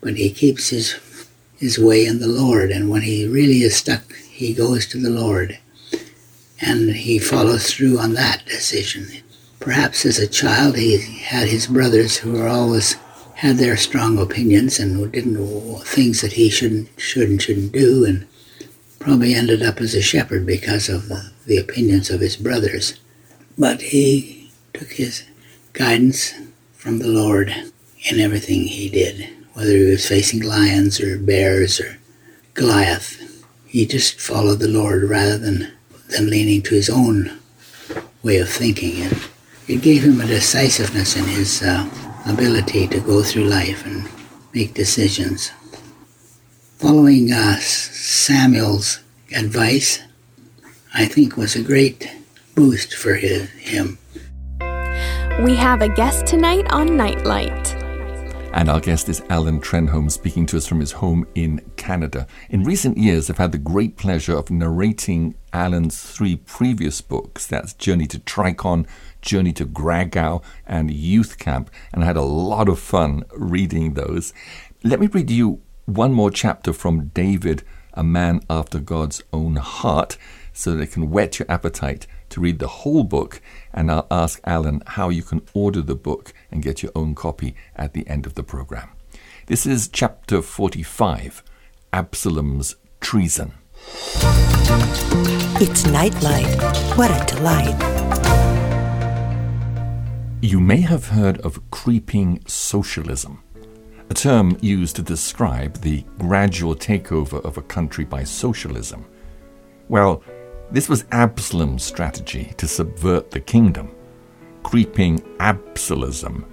but 0.00 0.14
he 0.16 0.30
keeps 0.30 0.68
his 0.68 0.94
his 1.56 1.78
way 1.78 2.06
in 2.06 2.20
the 2.20 2.28
Lord, 2.28 2.70
and 2.70 2.88
when 2.88 3.02
he 3.02 3.26
really 3.26 3.62
is 3.62 3.76
stuck, 3.76 4.14
he 4.14 4.54
goes 4.54 4.86
to 4.86 4.98
the 4.98 5.10
Lord, 5.10 5.58
and 6.60 6.90
he 6.90 7.18
follows 7.18 7.72
through 7.72 7.98
on 7.98 8.14
that 8.14 8.46
decision. 8.46 9.08
Perhaps 9.58 10.06
as 10.06 10.18
a 10.18 10.28
child 10.28 10.76
he 10.76 10.98
had 10.98 11.48
his 11.48 11.66
brothers 11.66 12.18
who 12.18 12.32
were 12.32 12.48
always 12.48 12.96
had 13.34 13.56
their 13.56 13.76
strong 13.76 14.18
opinions 14.18 14.78
and 14.78 15.12
didn't 15.12 15.82
things 15.84 16.20
that 16.20 16.32
he 16.32 16.48
shouldn't 16.48 16.88
should 16.98 17.28
and 17.28 17.42
shouldn't 17.42 17.72
do, 17.72 18.04
and 18.04 18.26
probably 18.98 19.34
ended 19.34 19.62
up 19.62 19.80
as 19.80 19.94
a 19.94 20.00
shepherd 20.00 20.46
because 20.46 20.88
of 20.88 21.08
the, 21.08 21.30
the 21.46 21.58
opinions 21.58 22.10
of 22.10 22.20
his 22.20 22.36
brothers. 22.36 22.98
But 23.58 23.82
he 23.82 24.50
took 24.72 24.92
his 24.92 25.24
guidance 25.72 26.34
from 26.72 26.98
the 26.98 27.08
Lord 27.08 27.54
in 28.10 28.20
everything 28.20 28.62
he 28.62 28.88
did, 28.88 29.28
whether 29.54 29.72
he 29.72 29.84
was 29.84 30.08
facing 30.08 30.40
lions 30.40 31.00
or 31.00 31.18
bears 31.18 31.80
or 31.80 31.98
Goliath. 32.54 33.20
He 33.66 33.86
just 33.86 34.20
followed 34.20 34.60
the 34.60 34.68
Lord 34.68 35.04
rather 35.04 35.36
than, 35.38 35.72
than 36.08 36.30
leaning 36.30 36.62
to 36.62 36.74
his 36.74 36.88
own 36.88 37.38
way 38.22 38.38
of 38.38 38.48
thinking. 38.48 39.02
And 39.02 39.28
it 39.66 39.82
gave 39.82 40.04
him 40.04 40.20
a 40.20 40.26
decisiveness 40.26 41.16
in 41.16 41.24
his 41.24 41.62
uh, 41.62 41.88
ability 42.26 42.88
to 42.88 43.00
go 43.00 43.22
through 43.22 43.44
life 43.44 43.84
and 43.86 44.08
make 44.52 44.74
decisions. 44.74 45.50
Following 46.78 47.32
uh, 47.32 47.56
Samuel's 47.60 49.00
advice, 49.34 50.00
I 50.92 51.06
think 51.06 51.36
was 51.36 51.56
a 51.56 51.62
great 51.62 52.10
boost 52.54 52.94
for 52.94 53.14
his, 53.14 53.48
him. 53.50 53.98
We 55.42 55.56
have 55.56 55.82
a 55.82 55.88
guest 55.88 56.26
tonight 56.26 56.70
on 56.70 56.96
Nightlight. 56.96 57.83
And 58.56 58.70
our 58.70 58.78
guest 58.78 59.08
is 59.08 59.20
Alan 59.30 59.60
Trenholm 59.60 60.08
speaking 60.12 60.46
to 60.46 60.56
us 60.56 60.64
from 60.64 60.78
his 60.78 60.92
home 60.92 61.26
in 61.34 61.60
Canada. 61.74 62.28
In 62.48 62.62
recent 62.62 62.96
years, 62.96 63.28
I've 63.28 63.38
had 63.38 63.50
the 63.50 63.58
great 63.58 63.96
pleasure 63.96 64.36
of 64.36 64.48
narrating 64.48 65.34
Alan's 65.52 66.00
three 66.00 66.36
previous 66.36 67.00
books. 67.00 67.48
That's 67.48 67.72
Journey 67.72 68.06
to 68.06 68.20
Tricon, 68.20 68.86
Journey 69.22 69.52
to 69.54 69.66
Gragau, 69.66 70.40
and 70.68 70.88
Euth 70.88 71.36
Camp. 71.36 71.68
And 71.92 72.04
I 72.04 72.06
had 72.06 72.16
a 72.16 72.22
lot 72.22 72.68
of 72.68 72.78
fun 72.78 73.24
reading 73.34 73.94
those. 73.94 74.32
Let 74.84 75.00
me 75.00 75.08
read 75.08 75.32
you 75.32 75.60
one 75.86 76.12
more 76.12 76.30
chapter 76.30 76.72
from 76.72 77.08
David, 77.08 77.64
a 77.94 78.04
man 78.04 78.40
after 78.48 78.78
God's 78.78 79.20
own 79.32 79.56
heart. 79.56 80.16
so 80.54 80.72
that 80.72 80.80
it 80.80 80.92
can 80.92 81.10
whet 81.10 81.38
your 81.38 81.50
appetite 81.50 82.06
to 82.34 82.40
read 82.40 82.58
the 82.58 82.66
whole 82.66 83.04
book, 83.04 83.40
and 83.72 83.88
I'll 83.92 84.08
ask 84.10 84.40
Alan 84.42 84.82
how 84.88 85.08
you 85.08 85.22
can 85.22 85.40
order 85.54 85.80
the 85.80 85.94
book 85.94 86.34
and 86.50 86.64
get 86.64 86.82
your 86.82 86.90
own 86.96 87.14
copy 87.14 87.54
at 87.76 87.92
the 87.92 88.04
end 88.08 88.26
of 88.26 88.34
the 88.34 88.42
program. 88.42 88.90
This 89.46 89.66
is 89.66 89.86
chapter 89.86 90.42
45 90.42 91.44
Absalom's 91.92 92.74
Treason. 93.00 93.54
It's 95.60 95.86
Nightlight. 95.86 96.60
What 96.98 97.12
a 97.12 97.36
delight. 97.36 97.80
You 100.42 100.58
may 100.58 100.80
have 100.80 101.06
heard 101.10 101.38
of 101.42 101.70
creeping 101.70 102.42
socialism, 102.48 103.44
a 104.10 104.14
term 104.14 104.58
used 104.60 104.96
to 104.96 105.02
describe 105.02 105.74
the 105.82 106.04
gradual 106.18 106.74
takeover 106.74 107.40
of 107.44 107.58
a 107.58 107.62
country 107.62 108.04
by 108.04 108.24
socialism. 108.24 109.04
Well, 109.88 110.24
this 110.70 110.88
was 110.88 111.04
Absalom's 111.12 111.84
strategy 111.84 112.52
to 112.56 112.66
subvert 112.66 113.30
the 113.30 113.40
kingdom. 113.40 113.94
Creeping 114.62 115.20
Absalomism. 115.38 116.44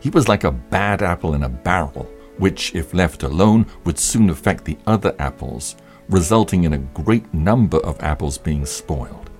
He 0.00 0.10
was 0.10 0.28
like 0.28 0.44
a 0.44 0.52
bad 0.52 1.02
apple 1.02 1.34
in 1.34 1.42
a 1.42 1.48
barrel, 1.48 2.08
which, 2.38 2.74
if 2.74 2.94
left 2.94 3.22
alone, 3.24 3.66
would 3.84 3.98
soon 3.98 4.30
affect 4.30 4.64
the 4.64 4.78
other 4.86 5.14
apples, 5.18 5.76
resulting 6.08 6.64
in 6.64 6.74
a 6.74 6.78
great 6.78 7.32
number 7.34 7.78
of 7.78 8.00
apples 8.02 8.38
being 8.38 8.64
spoiled. 8.64 9.30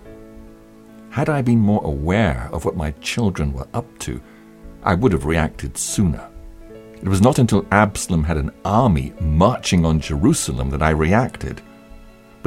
Had 1.11 1.29
I 1.29 1.43
been 1.43 1.61
more 1.61 1.85
aware 1.85 2.49
of 2.53 2.65
what 2.65 2.77
my 2.77 2.91
children 3.01 3.53
were 3.53 3.69
up 3.73 3.99
to, 4.01 4.21
I 4.83 4.95
would 4.95 5.13
have 5.13 5.25
reacted 5.25 5.79
sooner. 5.79 6.29
It 7.01 7.09
was 7.09 7.23
not 7.23 7.39
until 7.39 7.67
Absalom 7.71 8.25
had 8.25 8.37
an 8.37 8.51
army 8.65 9.13
marching 9.21 9.85
on 9.85 10.01
Jerusalem 10.01 10.69
that 10.71 10.83
I 10.83 10.91
reacted. 10.91 11.63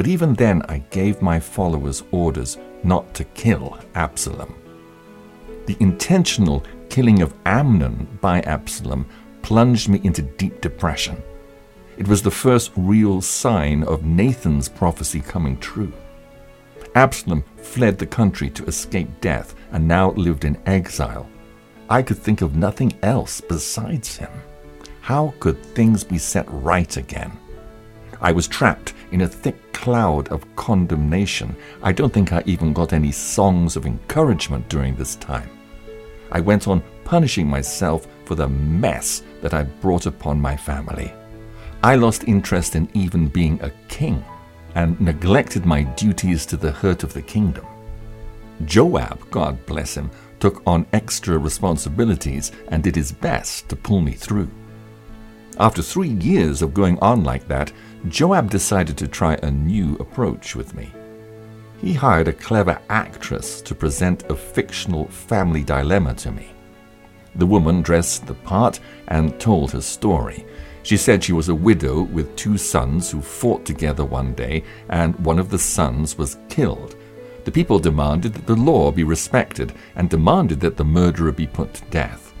But 0.02 0.10
even 0.10 0.34
then, 0.34 0.62
I 0.62 0.78
gave 0.90 1.22
my 1.22 1.38
followers 1.38 2.02
orders 2.10 2.58
not 2.82 3.14
to 3.14 3.22
kill 3.22 3.78
Absalom. 3.94 4.52
The 5.66 5.76
intentional 5.78 6.64
killing 6.88 7.22
of 7.22 7.32
Amnon 7.46 8.18
by 8.20 8.40
Absalom 8.40 9.06
plunged 9.42 9.88
me 9.88 10.00
into 10.02 10.22
deep 10.22 10.60
depression. 10.60 11.22
It 11.96 12.08
was 12.08 12.20
the 12.20 12.32
first 12.32 12.72
real 12.74 13.20
sign 13.20 13.84
of 13.84 14.04
Nathan's 14.04 14.68
prophecy 14.68 15.20
coming 15.20 15.56
true. 15.58 15.92
Absalom 16.96 17.44
fled 17.58 17.96
the 17.96 18.06
country 18.06 18.50
to 18.50 18.64
escape 18.64 19.20
death 19.20 19.54
and 19.70 19.86
now 19.86 20.10
lived 20.14 20.44
in 20.44 20.60
exile. 20.66 21.28
I 21.88 22.02
could 22.02 22.18
think 22.18 22.42
of 22.42 22.56
nothing 22.56 22.92
else 23.04 23.40
besides 23.40 24.16
him. 24.16 24.32
How 25.00 25.32
could 25.38 25.64
things 25.64 26.02
be 26.02 26.18
set 26.18 26.46
right 26.48 26.96
again? 26.96 27.38
I 28.20 28.32
was 28.32 28.48
trapped 28.48 28.94
in 29.12 29.22
a 29.22 29.28
thick 29.28 29.72
cloud 29.72 30.28
of 30.28 30.44
condemnation. 30.56 31.54
I 31.82 31.92
don't 31.92 32.12
think 32.12 32.32
I 32.32 32.42
even 32.46 32.72
got 32.72 32.92
any 32.92 33.12
songs 33.12 33.76
of 33.76 33.86
encouragement 33.86 34.68
during 34.68 34.96
this 34.96 35.16
time. 35.16 35.48
I 36.30 36.40
went 36.40 36.66
on 36.66 36.82
punishing 37.04 37.46
myself 37.46 38.06
for 38.24 38.34
the 38.34 38.48
mess 38.48 39.22
that 39.42 39.54
I 39.54 39.64
brought 39.64 40.06
upon 40.06 40.40
my 40.40 40.56
family. 40.56 41.12
I 41.82 41.96
lost 41.96 42.24
interest 42.28 42.76
in 42.76 42.88
even 42.94 43.28
being 43.28 43.60
a 43.60 43.72
king 43.88 44.24
and 44.74 44.98
neglected 45.00 45.66
my 45.66 45.82
duties 45.82 46.46
to 46.46 46.56
the 46.56 46.70
hurt 46.70 47.02
of 47.02 47.12
the 47.12 47.22
kingdom. 47.22 47.66
Joab, 48.64 49.28
God 49.30 49.64
bless 49.66 49.96
him, 49.96 50.10
took 50.40 50.62
on 50.66 50.86
extra 50.92 51.36
responsibilities 51.38 52.52
and 52.68 52.82
did 52.82 52.96
his 52.96 53.12
best 53.12 53.68
to 53.68 53.76
pull 53.76 54.00
me 54.00 54.12
through. 54.12 54.48
After 55.58 55.82
three 55.82 56.08
years 56.08 56.62
of 56.62 56.72
going 56.72 56.98
on 57.00 57.24
like 57.24 57.46
that, 57.48 57.72
Joab 58.08 58.50
decided 58.50 58.96
to 58.98 59.06
try 59.06 59.34
a 59.34 59.50
new 59.50 59.94
approach 59.96 60.56
with 60.56 60.74
me. 60.74 60.92
He 61.80 61.92
hired 61.92 62.28
a 62.28 62.32
clever 62.32 62.80
actress 62.88 63.60
to 63.62 63.74
present 63.74 64.24
a 64.30 64.34
fictional 64.34 65.06
family 65.08 65.62
dilemma 65.62 66.14
to 66.14 66.32
me. 66.32 66.48
The 67.36 67.46
woman 67.46 67.80
dressed 67.80 68.26
the 68.26 68.34
part 68.34 68.80
and 69.08 69.38
told 69.40 69.70
her 69.70 69.80
story. 69.80 70.44
She 70.82 70.96
said 70.96 71.22
she 71.22 71.32
was 71.32 71.48
a 71.48 71.54
widow 71.54 72.02
with 72.02 72.34
two 72.34 72.58
sons 72.58 73.10
who 73.10 73.22
fought 73.22 73.64
together 73.64 74.04
one 74.04 74.34
day, 74.34 74.64
and 74.88 75.14
one 75.24 75.38
of 75.38 75.48
the 75.48 75.58
sons 75.58 76.18
was 76.18 76.38
killed. 76.48 76.96
The 77.44 77.52
people 77.52 77.78
demanded 77.78 78.34
that 78.34 78.46
the 78.46 78.56
law 78.56 78.90
be 78.90 79.04
respected 79.04 79.72
and 79.94 80.10
demanded 80.10 80.60
that 80.60 80.76
the 80.76 80.84
murderer 80.84 81.32
be 81.32 81.46
put 81.46 81.74
to 81.74 81.84
death. 81.86 82.32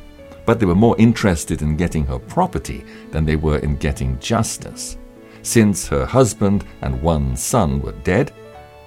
But 0.44 0.58
they 0.58 0.66
were 0.66 0.74
more 0.74 0.98
interested 0.98 1.62
in 1.62 1.76
getting 1.76 2.04
her 2.06 2.18
property 2.18 2.84
than 3.12 3.24
they 3.24 3.36
were 3.36 3.58
in 3.58 3.76
getting 3.76 4.18
justice. 4.18 4.96
Since 5.42 5.88
her 5.88 6.06
husband 6.06 6.64
and 6.82 7.02
one 7.02 7.36
son 7.36 7.80
were 7.80 7.92
dead, 8.04 8.32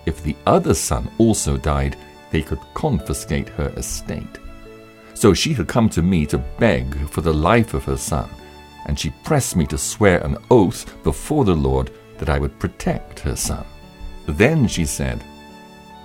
if 0.06 0.24
the 0.24 0.36
other 0.46 0.74
son 0.74 1.10
also 1.18 1.58
died, 1.58 1.98
they 2.32 2.42
could 2.42 2.60
confiscate 2.74 3.50
her 3.50 3.70
estate. 3.76 4.40
So 5.14 5.34
she 5.34 5.54
had 5.54 5.68
come 5.68 5.90
to 5.90 6.02
me 6.02 6.26
to 6.28 6.38
beg 6.60 6.94
for 7.10 7.22
the 7.22 7.34
life 7.34 7.74
of 7.74 7.84
her 7.86 7.98
son, 7.98 8.30
and 8.86 9.00
she 9.00 9.14
pressed 9.24 9.56
me 9.56 9.66
to 9.68 9.78
swear 9.78 10.20
an 10.20 10.38
oath 10.52 11.02
before 11.04 11.46
the 11.46 11.56
Lord 11.56 11.92
that 12.18 12.30
I 12.30 12.40
would 12.40 12.60
protect 12.60 13.20
her 13.20 13.36
son. 13.36 13.66
Then 14.28 14.68
she 14.68 14.86
said, 14.86 15.24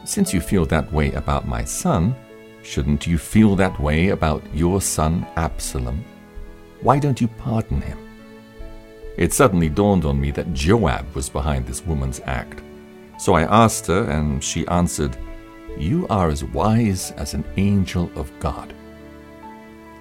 Since 0.04 0.32
you 0.34 0.40
feel 0.40 0.66
that 0.66 0.92
way 0.92 1.12
about 1.12 1.46
my 1.46 1.64
son, 1.64 2.14
shouldn't 2.62 3.06
you 3.06 3.18
feel 3.18 3.56
that 3.56 3.78
way 3.80 4.08
about 4.08 4.42
your 4.54 4.80
son 4.80 5.26
Absalom? 5.36 6.04
Why 6.80 6.98
don't 6.98 7.20
you 7.20 7.28
pardon 7.28 7.80
him? 7.80 7.98
It 9.20 9.34
suddenly 9.34 9.68
dawned 9.68 10.06
on 10.06 10.18
me 10.18 10.30
that 10.30 10.54
Joab 10.54 11.14
was 11.14 11.28
behind 11.28 11.66
this 11.66 11.84
woman's 11.84 12.22
act. 12.24 12.62
So 13.18 13.34
I 13.34 13.42
asked 13.42 13.86
her, 13.86 14.04
and 14.04 14.42
she 14.42 14.66
answered, 14.68 15.14
You 15.76 16.06
are 16.08 16.30
as 16.30 16.42
wise 16.42 17.10
as 17.12 17.34
an 17.34 17.44
angel 17.58 18.10
of 18.16 18.32
God. 18.40 18.72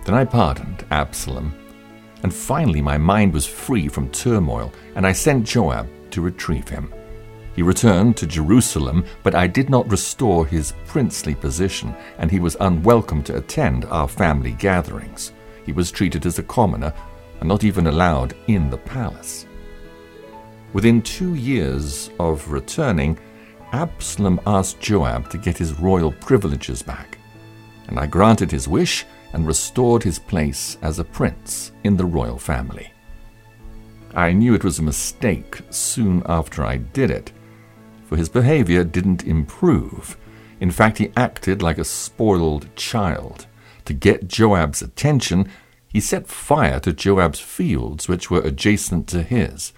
Then 0.05 0.15
I 0.15 0.23
pardoned 0.23 0.85
Absalom, 0.89 1.53
and 2.23 2.33
finally 2.33 2.81
my 2.81 2.97
mind 2.97 3.33
was 3.33 3.45
free 3.45 3.89
from 3.89 4.09
turmoil, 4.09 4.71
and 4.95 5.05
I 5.05 5.11
sent 5.11 5.45
Joab 5.45 5.89
to 6.11 6.21
retrieve 6.21 6.69
him. 6.69 6.93
He 7.57 7.61
returned 7.61 8.15
to 8.17 8.25
Jerusalem, 8.25 9.03
but 9.23 9.35
I 9.35 9.47
did 9.47 9.69
not 9.69 9.91
restore 9.91 10.45
his 10.45 10.73
princely 10.85 11.35
position, 11.35 11.93
and 12.19 12.31
he 12.31 12.39
was 12.39 12.55
unwelcome 12.61 13.23
to 13.23 13.35
attend 13.35 13.83
our 13.83 14.07
family 14.07 14.53
gatherings. 14.53 15.33
He 15.65 15.73
was 15.73 15.91
treated 15.91 16.25
as 16.25 16.39
a 16.39 16.43
commoner 16.43 16.93
and 17.39 17.47
not 17.47 17.63
even 17.63 17.87
allowed 17.87 18.35
in 18.47 18.69
the 18.69 18.77
palace. 18.77 19.45
Within 20.73 21.01
two 21.01 21.35
years 21.35 22.11
of 22.19 22.51
returning, 22.51 23.17
Absalom 23.71 24.39
asked 24.45 24.79
Joab 24.79 25.29
to 25.29 25.37
get 25.37 25.57
his 25.57 25.79
royal 25.79 26.11
privileges 26.11 26.81
back, 26.81 27.17
and 27.87 27.99
I 27.99 28.05
granted 28.05 28.51
his 28.51 28.67
wish 28.67 29.05
and 29.33 29.45
restored 29.45 30.03
his 30.03 30.19
place 30.19 30.77
as 30.81 30.99
a 30.99 31.03
prince 31.03 31.71
in 31.83 31.95
the 31.95 32.05
royal 32.05 32.37
family. 32.37 32.91
I 34.15 34.31
knew 34.31 34.53
it 34.53 34.63
was 34.63 34.79
a 34.79 34.83
mistake 34.83 35.61
soon 35.69 36.23
after 36.25 36.65
I 36.65 36.77
did 36.77 37.11
it, 37.11 37.31
for 38.05 38.17
his 38.17 38.29
behavior 38.29 38.83
didn't 38.83 39.25
improve. 39.25 40.17
In 40.59 40.71
fact, 40.71 40.97
he 40.97 41.11
acted 41.15 41.61
like 41.61 41.77
a 41.77 41.85
spoiled 41.85 42.75
child. 42.75 43.45
To 43.85 43.93
get 43.93 44.27
Joab's 44.27 44.81
attention, 44.81 45.49
he 45.91 45.99
set 45.99 46.27
fire 46.27 46.79
to 46.81 46.93
Joab's 46.93 47.39
fields, 47.39 48.07
which 48.07 48.29
were 48.29 48.41
adjacent 48.41 49.07
to 49.07 49.23
his. 49.23 49.73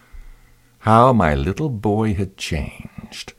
How 0.80 1.14
my 1.14 1.36
little 1.36 1.70
boy 1.70 2.14
had 2.14 2.38
changed. 2.38 3.34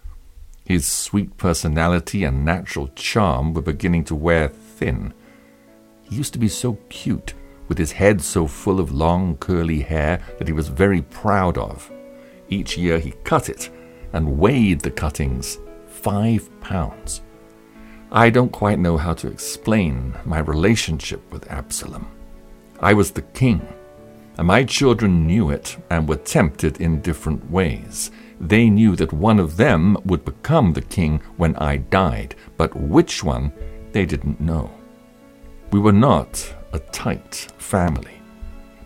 His 0.64 0.86
sweet 0.86 1.36
personality 1.36 2.24
and 2.24 2.44
natural 2.44 2.88
charm 2.94 3.52
were 3.52 3.62
beginning 3.62 4.04
to 4.04 4.14
wear 4.14 4.48
thin. 4.48 5.12
He 6.02 6.16
used 6.16 6.32
to 6.32 6.38
be 6.38 6.48
so 6.48 6.78
cute, 6.88 7.34
with 7.68 7.78
his 7.78 7.92
head 7.92 8.22
so 8.22 8.46
full 8.46 8.80
of 8.80 8.92
long 8.92 9.36
curly 9.36 9.80
hair 9.80 10.22
that 10.38 10.48
he 10.48 10.52
was 10.52 10.68
very 10.68 11.02
proud 11.02 11.58
of. 11.58 11.90
Each 12.48 12.78
year 12.78 12.98
he 12.98 13.12
cut 13.24 13.48
it 13.48 13.70
and 14.12 14.38
weighed 14.38 14.80
the 14.80 14.90
cuttings 14.90 15.58
five 15.86 16.48
pounds. 16.60 17.22
I 18.10 18.30
don't 18.30 18.52
quite 18.52 18.78
know 18.78 18.96
how 18.96 19.14
to 19.14 19.28
explain 19.28 20.14
my 20.24 20.38
relationship 20.38 21.30
with 21.32 21.50
Absalom. 21.50 22.06
I 22.80 22.94
was 22.94 23.10
the 23.10 23.22
king, 23.22 23.66
and 24.38 24.46
my 24.46 24.64
children 24.64 25.26
knew 25.26 25.50
it 25.50 25.76
and 25.90 26.08
were 26.08 26.16
tempted 26.16 26.80
in 26.80 27.00
different 27.00 27.50
ways. 27.50 28.10
They 28.40 28.70
knew 28.70 28.96
that 28.96 29.12
one 29.12 29.38
of 29.38 29.56
them 29.56 29.96
would 30.04 30.24
become 30.24 30.72
the 30.72 30.82
king 30.82 31.20
when 31.36 31.54
I 31.56 31.76
died, 31.76 32.34
but 32.56 32.74
which 32.76 33.22
one 33.22 33.52
they 33.92 34.04
didn't 34.04 34.40
know. 34.40 34.70
We 35.70 35.78
were 35.78 35.92
not 35.92 36.54
a 36.72 36.78
tight 36.78 37.34
family. 37.58 38.20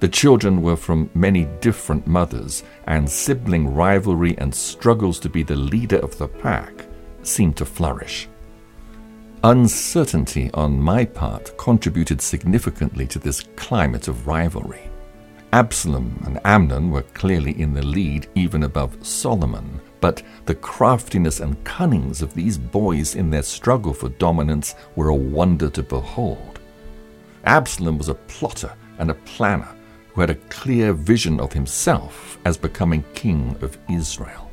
The 0.01 0.09
children 0.09 0.61
were 0.61 0.77
from 0.77 1.11
many 1.14 1.46
different 1.61 2.07
mothers, 2.07 2.64
and 2.87 3.09
sibling 3.09 3.72
rivalry 3.72 4.37
and 4.37 4.55
struggles 4.55 5.18
to 5.20 5.31
be 5.31 5.42
the 5.42 5.57
leader 5.57 5.99
of 5.99 6.18
the 6.18 6.29
pack 6.29 6.87
seemed 7.22 7.57
to 7.57 7.64
flourish. 7.64 8.29
Uncertainty 9.47 10.51
on 10.55 10.77
my 10.77 11.05
part 11.05 11.57
contributed 11.57 12.21
significantly 12.21 13.07
to 13.07 13.21
this 13.21 13.45
climate 13.55 14.09
of 14.09 14.27
rivalry. 14.27 14.91
Absalom 15.53 16.21
and 16.27 16.41
Amnon 16.45 16.91
were 16.91 17.03
clearly 17.15 17.53
in 17.53 17.73
the 17.73 17.87
lead, 17.87 18.27
even 18.35 18.65
above 18.65 19.07
Solomon. 19.07 19.81
But 20.01 20.25
the 20.47 20.57
craftiness 20.57 21.39
and 21.39 21.63
cunnings 21.63 22.23
of 22.23 22.35
these 22.35 22.59
boys 22.59 23.15
in 23.15 23.31
their 23.31 23.45
struggle 23.45 23.95
for 23.95 24.09
dominance 24.09 24.75
were 24.97 25.11
a 25.11 25.15
wonder 25.15 25.71
to 25.71 25.83
behold. 25.85 26.59
Absalom 27.45 27.99
was 27.99 28.09
a 28.09 28.15
plotter 28.15 28.73
and 28.99 29.13
a 29.13 29.21
planner 29.31 29.77
who 30.13 30.23
had 30.23 30.31
a 30.31 30.43
clear 30.51 30.93
vision 30.93 31.39
of 31.39 31.53
himself 31.53 32.37
as 32.45 32.57
becoming 32.57 33.05
king 33.15 33.57
of 33.61 33.79
Israel. 33.89 34.46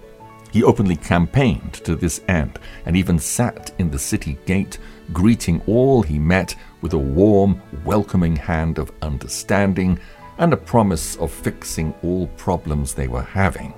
He 0.53 0.63
openly 0.63 0.97
campaigned 0.97 1.73
to 1.83 1.95
this 1.95 2.21
end 2.27 2.59
and 2.85 2.95
even 2.95 3.17
sat 3.17 3.71
in 3.79 3.89
the 3.89 3.97
city 3.97 4.37
gate, 4.45 4.77
greeting 5.11 5.63
all 5.65 6.03
he 6.03 6.19
met 6.19 6.55
with 6.81 6.93
a 6.93 6.97
warm, 6.99 7.59
welcoming 7.83 8.35
hand 8.35 8.77
of 8.77 8.91
understanding 9.01 9.99
and 10.37 10.53
a 10.53 10.57
promise 10.57 11.15
of 11.15 11.31
fixing 11.31 11.91
all 12.03 12.27
problems 12.37 12.93
they 12.93 13.07
were 13.07 13.23
having. 13.23 13.73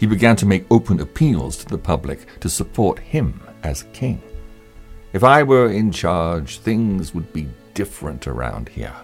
He 0.00 0.06
began 0.06 0.34
to 0.36 0.46
make 0.46 0.64
open 0.70 1.00
appeals 1.00 1.58
to 1.58 1.66
the 1.66 1.76
public 1.76 2.40
to 2.40 2.48
support 2.48 2.98
him 2.98 3.42
as 3.62 3.84
king. 3.92 4.22
If 5.12 5.24
I 5.24 5.42
were 5.42 5.70
in 5.70 5.92
charge, 5.92 6.58
things 6.60 7.12
would 7.12 7.34
be 7.34 7.50
different 7.74 8.26
around 8.26 8.70
here. 8.70 8.96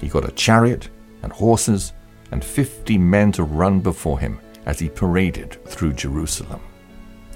He 0.00 0.08
got 0.08 0.28
a 0.28 0.32
chariot 0.32 0.88
and 1.22 1.32
horses 1.32 1.92
and 2.32 2.44
fifty 2.44 2.98
men 2.98 3.30
to 3.32 3.44
run 3.44 3.78
before 3.78 4.18
him 4.18 4.40
as 4.66 4.78
he 4.78 4.88
paraded 4.88 5.64
through 5.66 5.94
Jerusalem. 5.94 6.60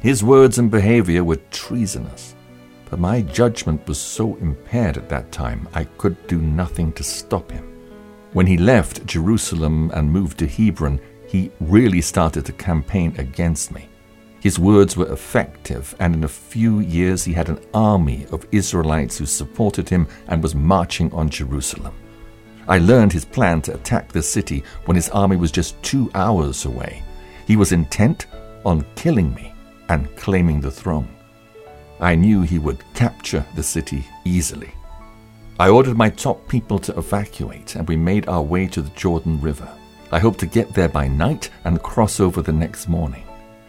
His 0.01 0.23
words 0.23 0.59
and 0.59 0.71
behavior 0.71 1.25
were 1.25 1.41
treasonous, 1.51 2.35
but 2.89 3.01
my 3.01 3.23
judgment 3.23 3.87
was 3.89 3.99
so 3.99 4.37
impaired 4.37 4.97
at 4.97 5.09
that 5.09 5.33
time 5.33 5.69
I 5.75 5.85
could 5.85 6.27
do 6.27 6.39
nothing 6.39 6.93
to 6.93 7.03
stop 7.03 7.51
him. 7.51 7.73
When 8.33 8.47
he 8.47 8.59
left 8.59 9.07
Jerusalem 9.07 9.91
and 9.95 10.11
moved 10.11 10.39
to 10.39 10.47
Hebron, 10.47 11.01
he 11.27 11.51
really 11.61 12.01
started 12.01 12.45
to 12.47 12.53
campaign 12.53 13.15
against 13.19 13.73
me. 13.73 13.89
His 14.41 14.59
words 14.59 14.97
were 14.97 15.13
effective, 15.13 15.97
and 15.99 16.15
in 16.15 16.23
a 16.23 16.29
few 16.29 16.81
years 16.81 17.25
he 17.25 17.33
had 17.33 17.49
an 17.49 17.59
army 17.75 18.27
of 18.31 18.47
Israelites 18.53 19.19
who 19.19 19.27
supported 19.27 19.89
him 19.89 20.07
and 20.29 20.43
was 20.43 20.55
marching 20.55 21.13
on 21.13 21.29
Jerusalem. 21.29 21.95
I 22.69 22.79
learned 22.79 23.13
his 23.13 23.25
plan 23.25 23.61
to 23.63 23.75
attack 23.75 24.13
the 24.13 24.23
city 24.23 24.63
when 24.85 24.95
his 24.95 25.09
army 25.09 25.37
was 25.37 25.51
just 25.51 25.83
two 25.83 26.11
hours 26.15 26.65
away. 26.65 27.03
He 27.47 27.57
was 27.57 27.73
intent 27.73 28.27
on 28.65 28.85
killing 28.97 29.33
me 29.35 29.55
and 29.89 30.15
claiming 30.17 30.61
the 30.61 30.71
throne. 30.71 31.09
I 32.01 32.15
knew 32.15 32.43
he 32.43 32.59
would 32.59 32.85
capture 32.95 33.47
the 33.55 33.63
city 33.63 34.05
easily. 34.25 34.73
I 35.59 35.71
ordered 35.71 35.97
my 35.97 36.11
top 36.11 36.47
people 36.49 36.79
to 36.81 36.99
evacuate, 36.99 37.77
and 37.77 37.89
we 37.89 37.97
made 37.97 38.29
our 38.29 38.43
way 38.43 38.67
to 38.67 38.83
the 38.83 38.91
Jordan 38.91 39.41
River. 39.41 39.69
I 40.13 40.19
hoped 40.19 40.41
to 40.41 40.47
get 40.47 40.75
there 40.75 40.89
by 40.89 41.09
night 41.09 41.51
and 41.65 41.83
cross 41.83 42.21
over 42.21 42.43
the 42.43 42.53
next 42.53 42.89
morning. 42.89 43.25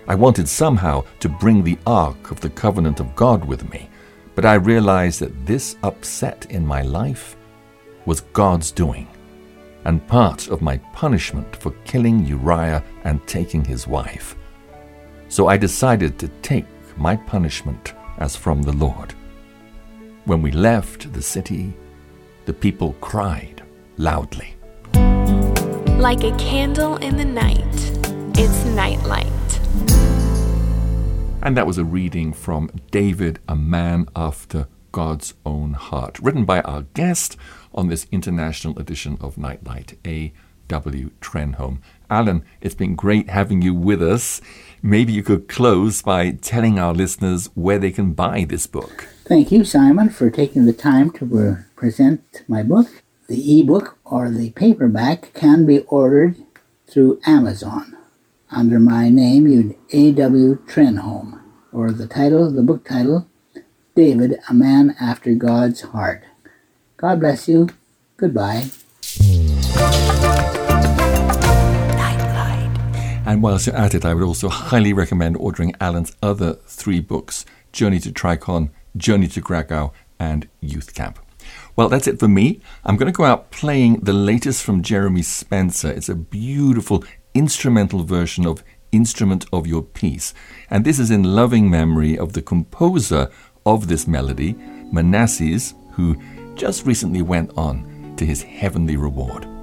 I 0.08 0.16
wanted 0.16 0.50
somehow 0.50 1.06
to 1.20 1.30
bring 1.30 1.64
the 1.64 1.78
Ark 1.86 2.32
of 2.32 2.42
the 2.42 2.50
Covenant 2.50 3.00
of 3.00 3.16
God 3.16 3.46
with 3.46 3.70
me, 3.70 3.90
but 4.36 4.46
I 4.46 4.56
realized 4.56 5.20
that 5.22 5.46
this 5.46 5.78
upset 5.84 6.48
in 6.50 6.66
my 6.66 6.82
life 6.82 7.38
was 8.06 8.22
God's 8.22 8.72
doing, 8.72 9.08
and 9.86 10.06
part 10.08 10.48
of 10.48 10.62
my 10.62 10.78
punishment 10.94 11.56
for 11.56 11.72
killing 11.86 12.26
Uriah 12.26 12.84
and 13.04 13.26
taking 13.28 13.64
his 13.64 13.88
wife. 13.88 14.36
So 15.30 15.48
I 15.48 15.58
decided 15.58 16.18
to 16.20 16.28
take 16.42 16.66
my 16.98 17.16
punishment 17.16 17.94
as 18.18 18.36
from 18.36 18.62
the 18.62 18.72
Lord. 18.72 19.14
When 20.26 20.42
we 20.42 20.52
left 20.52 21.14
the 21.14 21.22
city, 21.22 21.74
the 22.46 22.54
people 22.54 22.94
cried 23.02 23.64
loudly. 23.98 24.56
Like 25.98 26.24
a 26.24 26.36
candle 26.38 26.98
in 26.98 27.18
the 27.18 27.26
night, 27.26 27.76
it's 28.38 28.66
nightlight. 28.66 29.28
And 31.42 31.56
that 31.56 31.68
was 31.68 31.78
a 31.78 31.86
reading 31.86 32.34
from 32.34 32.70
David, 32.92 33.40
a 33.48 33.56
man 33.56 34.08
after 34.16 34.68
God's 34.92 35.34
own 35.46 35.74
heart, 35.74 36.20
written 36.20 36.46
by 36.46 36.62
our 36.62 36.84
guest 36.94 37.38
on 37.78 37.88
this 37.88 38.08
international 38.12 38.78
edition 38.78 39.18
of 39.22 39.38
Nightlight, 39.38 39.98
A.W. 40.06 41.12
Trenholm. 41.22 41.78
Alan, 42.10 42.44
it's 42.60 42.76
been 42.76 42.96
great 42.96 43.30
having 43.30 43.62
you 43.62 43.74
with 43.74 44.02
us. 44.02 44.42
Maybe 44.82 45.14
you 45.14 45.24
could 45.24 45.48
close 45.48 46.02
by 46.02 46.32
telling 46.32 46.80
our 46.80 46.94
listeners 46.94 47.50
where 47.54 47.80
they 47.80 47.92
can 47.92 48.12
buy 48.12 48.46
this 48.50 48.68
book. 48.68 49.08
Thank 49.26 49.52
you, 49.52 49.64
Simon, 49.64 50.10
for 50.10 50.30
taking 50.30 50.66
the 50.66 50.74
time 50.74 51.12
to 51.12 51.26
pre- 51.26 51.64
present 51.76 52.44
my 52.48 52.64
book. 52.64 53.04
The 53.30 53.60
ebook 53.60 53.98
or 54.04 54.30
the 54.30 54.50
paperback 54.52 55.34
can 55.34 55.66
be 55.66 55.80
ordered 55.80 56.36
through 56.88 57.22
Amazon 57.26 57.98
under 58.52 58.80
my 58.80 59.10
name, 59.10 59.48
you'd 59.48 59.76
A.W. 59.92 60.60
Trenholm, 60.66 61.42
or 61.72 61.92
the 61.92 62.08
title, 62.08 62.50
the 62.50 62.62
book 62.62 62.86
title, 62.86 63.28
David, 63.96 64.40
a 64.50 64.54
Man 64.54 64.96
After 65.00 65.34
God's 65.34 65.82
Heart. 65.82 66.24
God 66.98 67.20
bless 67.20 67.48
you. 67.48 67.70
Goodbye. 68.18 68.66
And 73.26 73.44
whilst 73.44 73.68
you're 73.68 73.76
at 73.76 73.94
it, 73.94 74.04
I 74.04 74.14
would 74.14 74.24
also 74.24 74.50
highly 74.50 74.94
recommend 74.94 75.38
ordering 75.38 75.76
Alan's 75.80 76.16
other 76.24 76.54
three 76.66 77.00
books 77.00 77.46
Journey 77.72 78.00
to 78.00 78.12
Tricon, 78.12 78.72
Journey 78.96 79.28
to 79.28 79.42
Gragau, 79.42 79.92
and 80.20 80.48
Euth 80.64 80.94
Camp. 80.96 81.20
Well, 81.76 81.90
that's 81.90 82.08
it 82.08 82.20
for 82.20 82.28
me. 82.28 82.62
I'm 82.84 82.98
going 82.98 83.12
to 83.12 83.16
go 83.16 83.26
out 83.26 83.52
playing 83.52 84.00
the 84.00 84.14
latest 84.14 84.64
from 84.64 84.82
Jeremy 84.82 85.22
Spencer. 85.22 85.92
It's 85.92 86.10
a 86.10 86.16
beautiful 86.16 87.04
instrumental 87.36 88.04
version 88.04 88.48
of 88.48 88.64
Instrument 88.92 89.46
of 89.54 89.68
Your 89.68 89.84
Peace. 89.84 90.34
And 90.72 90.84
this 90.84 90.98
is 90.98 91.12
in 91.12 91.24
loving 91.24 91.70
memory 91.70 92.18
of 92.18 92.34
the 92.34 92.42
composer 92.42 93.30
of 93.66 93.88
this 93.88 94.08
melody, 94.08 94.56
Manasses, 94.92 95.76
who 95.92 96.16
just 96.58 96.86
recently 96.86 97.22
went 97.22 97.52
on 97.56 98.16
to 98.18 98.26
his 98.26 98.42
heavenly 98.42 98.98
reward. 98.98 99.57